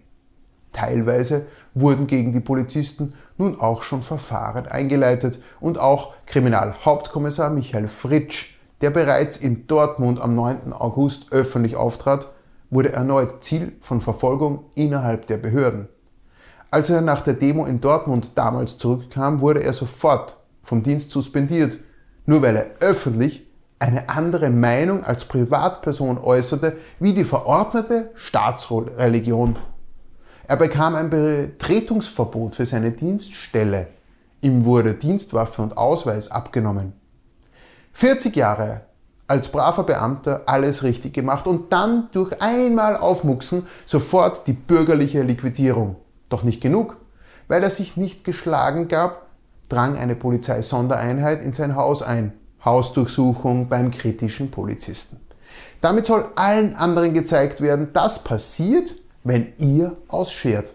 Teilweise 0.73 1.47
wurden 1.73 2.05
gegen 2.05 2.33
die 2.33 2.41
Polizisten 2.41 3.13
nun 3.37 3.59
auch 3.59 3.83
schon 3.83 4.03
Verfahren 4.03 4.67
eingeleitet 4.67 5.39
und 5.59 5.79
auch 5.79 6.13
Kriminalhauptkommissar 6.25 7.49
Michael 7.49 7.87
Fritsch, 7.87 8.58
der 8.81 8.89
bereits 8.89 9.37
in 9.37 9.67
Dortmund 9.67 10.21
am 10.21 10.33
9. 10.33 10.73
August 10.73 11.31
öffentlich 11.31 11.75
auftrat, 11.75 12.29
wurde 12.69 12.93
erneut 12.93 13.43
Ziel 13.43 13.73
von 13.81 14.01
Verfolgung 14.01 14.65
innerhalb 14.75 15.27
der 15.27 15.37
Behörden. 15.37 15.87
Als 16.71 16.89
er 16.89 17.01
nach 17.01 17.21
der 17.21 17.33
Demo 17.33 17.65
in 17.65 17.81
Dortmund 17.81 18.31
damals 18.35 18.77
zurückkam, 18.77 19.41
wurde 19.41 19.63
er 19.63 19.73
sofort 19.73 20.37
vom 20.61 20.83
Dienst 20.83 21.11
suspendiert, 21.11 21.77
nur 22.25 22.41
weil 22.43 22.55
er 22.55 22.71
öffentlich 22.79 23.47
eine 23.79 24.09
andere 24.09 24.49
Meinung 24.49 25.03
als 25.03 25.25
Privatperson 25.25 26.17
äußerte, 26.17 26.77
wie 26.99 27.13
die 27.13 27.23
verordnete 27.23 28.11
Staatsreligion. 28.13 29.57
Er 30.47 30.57
bekam 30.57 30.95
ein 30.95 31.09
Betretungsverbot 31.09 32.55
für 32.55 32.65
seine 32.65 32.91
Dienststelle. 32.91 33.87
Ihm 34.41 34.65
wurde 34.65 34.93
Dienstwaffe 34.93 35.61
und 35.61 35.77
Ausweis 35.77 36.29
abgenommen. 36.29 36.98
40 37.93 38.35
Jahre 38.35 38.81
als 39.29 39.51
braver 39.51 39.83
Beamter 39.83 40.41
alles 40.47 40.83
richtig 40.83 41.13
gemacht 41.13 41.45
und 41.45 41.71
dann 41.71 42.09
durch 42.11 42.41
einmal 42.41 42.97
aufmuchsen 42.97 43.67
sofort 43.85 44.47
die 44.47 44.53
bürgerliche 44.53 45.21
Liquidierung. 45.21 45.97
Doch 46.29 46.43
nicht 46.43 46.61
genug. 46.61 46.97
Weil 47.47 47.63
er 47.63 47.69
sich 47.69 47.95
nicht 47.95 48.23
geschlagen 48.23 48.87
gab, 48.87 49.27
drang 49.69 49.97
eine 49.97 50.15
Polizeisondereinheit 50.15 51.43
in 51.43 51.53
sein 51.53 51.75
Haus 51.75 52.01
ein. 52.01 52.33
Hausdurchsuchung 52.65 53.69
beim 53.69 53.91
kritischen 53.91 54.51
Polizisten. 54.51 55.21
Damit 55.79 56.07
soll 56.07 56.25
allen 56.35 56.75
anderen 56.75 57.13
gezeigt 57.13 57.61
werden, 57.61 57.89
das 57.93 58.23
passiert, 58.23 58.95
wenn 59.23 59.53
ihr 59.57 59.95
ausschert. 60.07 60.73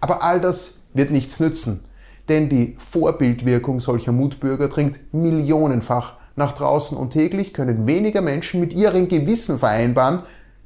Aber 0.00 0.22
all 0.22 0.40
das 0.40 0.80
wird 0.92 1.10
nichts 1.10 1.38
nützen, 1.38 1.84
denn 2.28 2.48
die 2.48 2.76
Vorbildwirkung 2.78 3.78
solcher 3.78 4.12
Mutbürger 4.12 4.68
dringt 4.68 4.98
millionenfach 5.12 6.14
nach 6.40 6.52
draußen 6.52 6.96
und 6.96 7.10
täglich 7.10 7.52
können 7.54 7.86
weniger 7.86 8.22
Menschen 8.22 8.60
mit 8.60 8.74
ihrem 8.74 9.08
Gewissen 9.08 9.58
vereinbaren, 9.58 10.22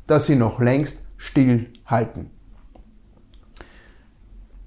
dass 0.07 0.27
sie 0.27 0.37
noch 0.37 0.61
längst 0.61 1.01
still 1.19 1.67
halten. 1.85 2.31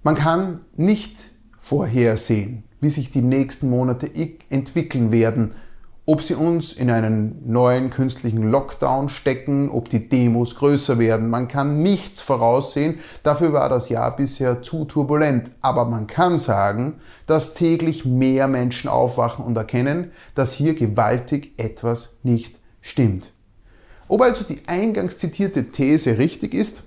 Man 0.04 0.16
kann 0.16 0.62
nicht 0.76 1.32
vorhersehen, 1.58 2.64
wie 2.82 2.90
sich 2.90 3.10
die 3.10 3.22
nächsten 3.22 3.70
Monate 3.70 4.10
entwickeln 4.50 5.12
werden, 5.12 5.56
ob 6.10 6.24
sie 6.24 6.36
uns 6.36 6.72
in 6.72 6.90
einen 6.90 7.52
neuen 7.52 7.90
künstlichen 7.90 8.42
Lockdown 8.42 9.10
stecken, 9.10 9.70
ob 9.70 9.90
die 9.90 10.08
Demos 10.08 10.56
größer 10.56 11.00
werden. 11.00 11.30
Man 11.30 11.50
kann 11.50 11.84
nichts 11.84 12.22
voraussehen, 12.22 13.00
dafür 13.24 13.52
war 13.52 13.68
das 13.68 13.90
Jahr 13.90 14.16
bisher 14.16 14.62
zu 14.62 14.86
turbulent. 14.86 15.52
Aber 15.62 15.84
man 15.84 16.08
kann 16.08 16.38
sagen, 16.38 17.02
dass 17.26 17.56
täglich 17.56 18.06
mehr 18.06 18.48
Menschen 18.48 18.90
aufwachen 18.90 19.44
und 19.44 19.58
erkennen, 19.58 20.12
dass 20.34 20.54
hier 20.54 20.76
gewaltig 20.76 21.52
etwas 21.58 22.16
nicht 22.24 22.56
stimmt. 22.80 23.34
Ob 24.08 24.22
also 24.22 24.46
die 24.46 24.62
eingangs 24.66 25.18
zitierte 25.18 25.74
These 25.74 26.18
richtig 26.18 26.54
ist, 26.54 26.84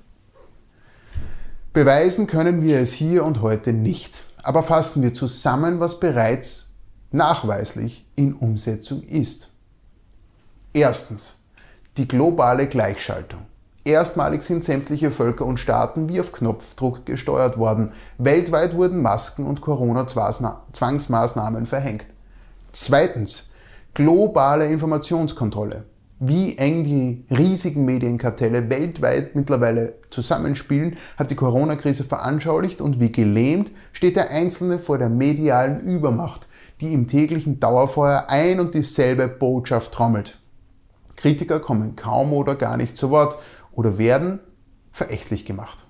beweisen 1.75 2.27
können 2.27 2.63
wir 2.63 2.79
es 2.79 2.95
hier 2.95 3.27
und 3.27 3.43
heute 3.43 3.75
nicht. 3.75 4.25
Aber 4.43 4.63
fassen 4.63 5.03
wir 5.03 5.13
zusammen, 5.13 5.79
was 5.79 6.01
bereits 6.01 6.70
nachweislich 7.13 8.07
in 8.17 8.35
Umsetzung 8.35 9.03
ist. 9.03 9.51
Erstens. 10.73 11.35
Die 11.97 12.07
globale 12.07 12.69
Gleichschaltung. 12.69 13.41
Erstmalig 13.85 14.43
sind 14.43 14.63
sämtliche 14.63 15.11
Völker 15.11 15.45
und 15.47 15.59
Staaten 15.59 16.09
wie 16.09 16.21
auf 16.21 16.31
Knopfdruck 16.33 17.05
gesteuert 17.07 17.59
worden. 17.59 17.91
Weltweit 18.19 18.75
wurden 18.75 19.03
Masken 19.03 19.45
und 19.47 19.61
Corona-Zwangsmaßnahmen 19.61 21.67
verhängt. 21.67 22.07
Zweitens. 22.73 23.49
Globale 23.93 24.67
Informationskontrolle. 24.67 25.83
Wie 26.21 26.57
eng 26.59 26.85
die 26.85 27.25
riesigen 27.35 27.85
Medienkartelle 27.87 28.71
weltweit 28.71 29.35
mittlerweile 29.35 29.95
zusammenspielen, 30.11 30.97
hat 31.17 31.31
die 31.31 31.35
Corona-Krise 31.35 32.05
veranschaulicht 32.05 32.83
und 32.83 33.01
wie 33.01 33.11
gelähmt 33.11 33.73
steht 33.93 34.17
der 34.17 34.31
Einzelne 34.31 34.79
vor 34.79 34.99
der 34.99 35.09
medialen 35.09 35.81
Übermacht, 35.81 36.47
die 36.81 36.93
im 36.95 37.07
täglichen 37.07 37.61
Dauerfeuer 37.61 38.27
ein 38.29 38.61
und 38.61 38.75
dieselbe 38.75 39.29
Botschaft 39.29 39.93
trommelt. 39.93 40.39
Kritiker 41.17 41.61
kommen 41.61 41.97
kaum 41.97 42.33
oder 42.33 42.55
gar 42.55 42.77
nicht 42.77 42.97
zu 42.97 43.11
Wort 43.11 43.37
oder 43.73 43.99
werden 43.99 44.41
verächtlich 44.91 45.45
gemacht. 45.45 45.87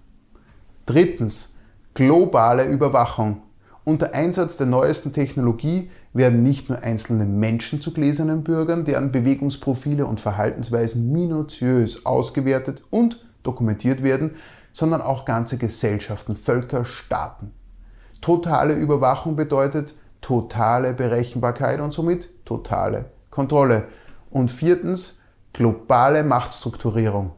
Drittens, 0.87 1.57
globale 1.95 2.65
Überwachung. 2.65 3.43
Unter 3.85 4.13
Einsatz 4.15 4.57
der 4.57 4.67
neuesten 4.67 5.13
Technologie 5.13 5.91
werden 6.13 6.43
nicht 6.43 6.69
nur 6.69 6.83
einzelne 6.83 7.25
Menschen 7.25 7.81
zu 7.81 7.93
gläsernen 7.93 8.45
Bürgern, 8.45 8.85
deren 8.85 9.11
Bewegungsprofile 9.11 10.07
und 10.07 10.21
Verhaltensweisen 10.21 11.13
minutiös 11.13 12.05
ausgewertet 12.05 12.83
und 12.91 13.25
dokumentiert 13.43 14.03
werden, 14.03 14.33
sondern 14.73 15.01
auch 15.01 15.25
ganze 15.25 15.57
Gesellschaften, 15.57 16.37
Völker, 16.37 16.85
Staaten. 16.85 17.53
Totale 18.21 18.75
Überwachung 18.75 19.35
bedeutet, 19.35 19.95
totale 20.21 20.95
Berechenbarkeit 20.95 21.81
und 21.81 21.93
somit 21.93 22.45
totale 22.45 23.07
Kontrolle. 23.31 23.87
Und 24.31 24.51
viertens, 24.51 25.21
globale 25.53 26.23
Machtstrukturierung. 26.25 27.33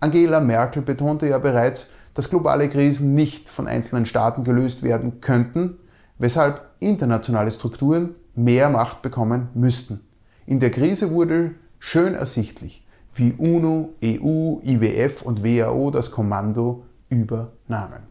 Angela 0.00 0.40
Merkel 0.40 0.82
betonte 0.82 1.26
ja 1.28 1.38
bereits, 1.38 1.90
dass 2.14 2.30
globale 2.30 2.68
Krisen 2.68 3.14
nicht 3.14 3.48
von 3.48 3.66
einzelnen 3.66 4.06
Staaten 4.06 4.44
gelöst 4.44 4.82
werden 4.82 5.20
könnten, 5.20 5.78
weshalb 6.18 6.62
internationale 6.80 7.52
Strukturen 7.52 8.14
mehr 8.34 8.70
Macht 8.70 9.02
bekommen 9.02 9.48
müssten. 9.54 10.00
In 10.46 10.60
der 10.60 10.70
Krise 10.70 11.10
wurde 11.10 11.54
schön 11.78 12.14
ersichtlich, 12.14 12.86
wie 13.14 13.32
UNO, 13.32 13.94
EU, 14.04 14.58
IWF 14.62 15.22
und 15.22 15.44
WHO 15.44 15.90
das 15.90 16.10
Kommando 16.10 16.84
übernahmen. 17.08 18.09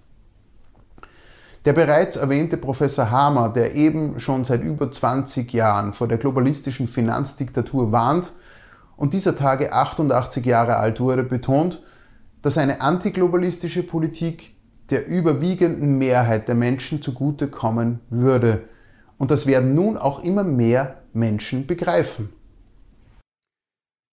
Der 1.65 1.73
bereits 1.73 2.15
erwähnte 2.15 2.57
Professor 2.57 3.11
Hamer, 3.11 3.49
der 3.49 3.75
eben 3.75 4.19
schon 4.19 4.45
seit 4.45 4.63
über 4.63 4.89
20 4.89 5.51
Jahren 5.51 5.91
vor 5.91 6.07
der 6.07 6.17
globalistischen 6.17 6.87
Finanzdiktatur 6.87 7.91
warnt 7.91 8.31
und 8.95 9.13
dieser 9.13 9.35
Tage 9.35 9.73
88 9.73 10.45
Jahre 10.45 10.77
alt 10.77 10.99
wurde, 10.99 11.23
betont, 11.23 11.81
dass 12.41 12.57
eine 12.57 12.79
antiglobalistische 12.79 13.83
Politik 13.83 14.55
der 14.89 15.05
überwiegenden 15.07 15.97
Mehrheit 15.97 16.47
der 16.47 16.55
Menschen 16.55 17.01
zugutekommen 17.01 17.99
würde. 18.09 18.69
Und 19.17 19.29
das 19.29 19.45
werden 19.45 19.75
nun 19.75 19.97
auch 19.97 20.23
immer 20.23 20.45
mehr 20.45 21.03
Menschen 21.13 21.67
begreifen. 21.67 22.29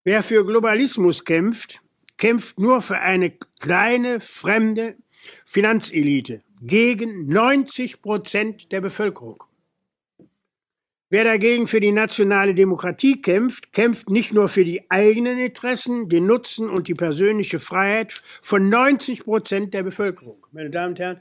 Wer 0.05 0.23
für 0.23 0.45
Globalismus 0.45 1.25
kämpft, 1.25 1.81
kämpft 2.17 2.59
nur 2.59 2.83
für 2.83 2.99
eine 2.99 3.33
kleine, 3.61 4.21
fremde 4.21 4.97
Finanzelite 5.45 6.43
gegen 6.67 7.27
90 7.27 8.03
Prozent 8.03 8.73
der 8.73 8.81
Bevölkerung. 8.81 9.45
Wer 11.09 11.23
dagegen 11.23 11.69
für 11.69 11.79
die 11.79 11.93
nationale 11.93 12.53
Demokratie 12.53 13.23
kämpft, 13.23 13.73
kämpft 13.73 14.11
nicht 14.11 14.35
nur 14.35 14.49
für 14.49 14.65
die 14.65 14.91
eigenen 14.91 15.39
Interessen, 15.39 16.09
den 16.09 16.27
Nutzen 16.27 16.69
und 16.69 16.89
die 16.89 16.95
persönliche 16.95 17.61
Freiheit 17.61 18.21
von 18.43 18.69
90 18.69 19.23
Prozent 19.23 19.73
der 19.73 19.85
Bevölkerung. 19.85 20.45
Meine 20.51 20.71
Damen 20.71 20.91
und 20.91 20.99
Herren, 20.99 21.21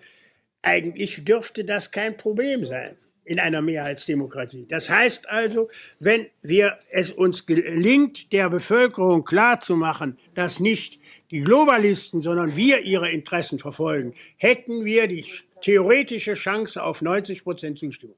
eigentlich 0.63 1.23
dürfte 1.23 1.63
das 1.63 1.91
kein 1.91 2.17
Problem 2.17 2.65
sein 2.65 2.97
in 3.25 3.39
einer 3.39 3.61
Mehrheitsdemokratie. 3.61 4.65
Das 4.67 4.89
heißt 4.89 5.29
also, 5.29 5.69
wenn 5.99 6.27
wir 6.41 6.79
es 6.89 7.11
uns 7.11 7.45
gelingt, 7.45 8.31
der 8.33 8.49
Bevölkerung 8.49 9.23
klarzumachen, 9.23 10.17
dass 10.33 10.59
nicht 10.59 10.99
die 11.31 11.41
Globalisten, 11.41 12.21
sondern 12.21 12.55
wir 12.55 12.81
ihre 12.81 13.09
Interessen 13.09 13.59
verfolgen, 13.59 14.13
hätten 14.37 14.85
wir 14.85 15.07
die 15.07 15.25
theoretische 15.61 16.35
Chance 16.35 16.83
auf 16.83 17.01
90 17.01 17.43
Prozent 17.43 17.79
Zustimmung. 17.79 18.15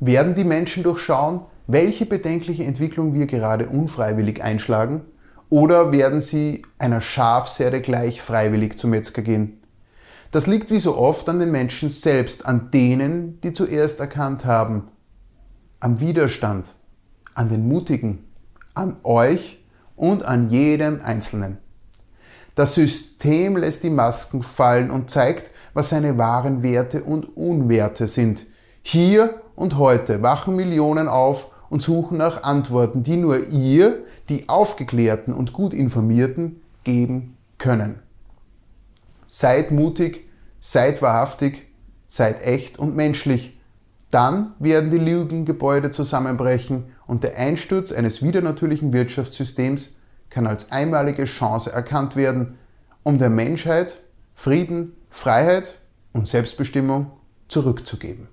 Werden 0.00 0.34
die 0.34 0.44
Menschen 0.44 0.82
durchschauen, 0.82 1.42
welche 1.66 2.06
bedenkliche 2.06 2.64
Entwicklung 2.64 3.14
wir 3.14 3.26
gerade 3.26 3.68
unfreiwillig 3.68 4.42
einschlagen? 4.42 5.02
Oder 5.50 5.92
werden 5.92 6.20
sie 6.20 6.62
einer 6.78 7.00
Schafsherde 7.00 7.80
gleich 7.80 8.22
freiwillig 8.22 8.78
zum 8.78 8.90
Metzger 8.90 9.22
gehen? 9.22 9.60
Das 10.30 10.46
liegt 10.46 10.70
wie 10.70 10.78
so 10.78 10.96
oft 10.96 11.28
an 11.28 11.38
den 11.38 11.50
Menschen 11.50 11.88
selbst, 11.88 12.46
an 12.46 12.70
denen, 12.70 13.40
die 13.40 13.52
zuerst 13.52 14.00
erkannt 14.00 14.44
haben, 14.44 14.88
am 15.80 16.00
Widerstand, 16.00 16.76
an 17.40 17.48
den 17.48 17.66
Mutigen, 17.66 18.26
an 18.74 18.98
euch 19.02 19.64
und 19.96 20.24
an 20.24 20.50
jedem 20.50 21.00
Einzelnen. 21.02 21.56
Das 22.54 22.74
System 22.74 23.56
lässt 23.56 23.82
die 23.82 23.88
Masken 23.88 24.42
fallen 24.42 24.90
und 24.90 25.08
zeigt, 25.08 25.50
was 25.72 25.88
seine 25.88 26.18
wahren 26.18 26.62
Werte 26.62 27.02
und 27.02 27.38
Unwerte 27.38 28.08
sind. 28.08 28.44
Hier 28.82 29.40
und 29.56 29.78
heute 29.78 30.20
wachen 30.20 30.54
Millionen 30.54 31.08
auf 31.08 31.54
und 31.70 31.80
suchen 31.82 32.18
nach 32.18 32.42
Antworten, 32.42 33.04
die 33.04 33.16
nur 33.16 33.48
ihr, 33.48 34.04
die 34.28 34.50
Aufgeklärten 34.50 35.32
und 35.32 35.54
gut 35.54 35.72
Informierten, 35.72 36.60
geben 36.84 37.38
können. 37.56 38.00
Seid 39.26 39.70
mutig, 39.70 40.28
seid 40.60 41.00
wahrhaftig, 41.00 41.68
seid 42.06 42.42
echt 42.42 42.78
und 42.78 42.94
menschlich. 42.96 43.58
Dann 44.10 44.52
werden 44.58 44.90
die 44.90 44.98
Lügengebäude 44.98 45.90
zusammenbrechen 45.90 46.84
und 47.10 47.24
der 47.24 47.36
Einsturz 47.36 47.90
eines 47.90 48.22
widernatürlichen 48.22 48.92
Wirtschaftssystems 48.92 49.98
kann 50.28 50.46
als 50.46 50.70
einmalige 50.70 51.24
Chance 51.24 51.72
erkannt 51.72 52.14
werden, 52.14 52.56
um 53.02 53.18
der 53.18 53.30
Menschheit 53.30 53.98
Frieden, 54.32 54.92
Freiheit 55.08 55.80
und 56.12 56.28
Selbstbestimmung 56.28 57.10
zurückzugeben. 57.48 58.28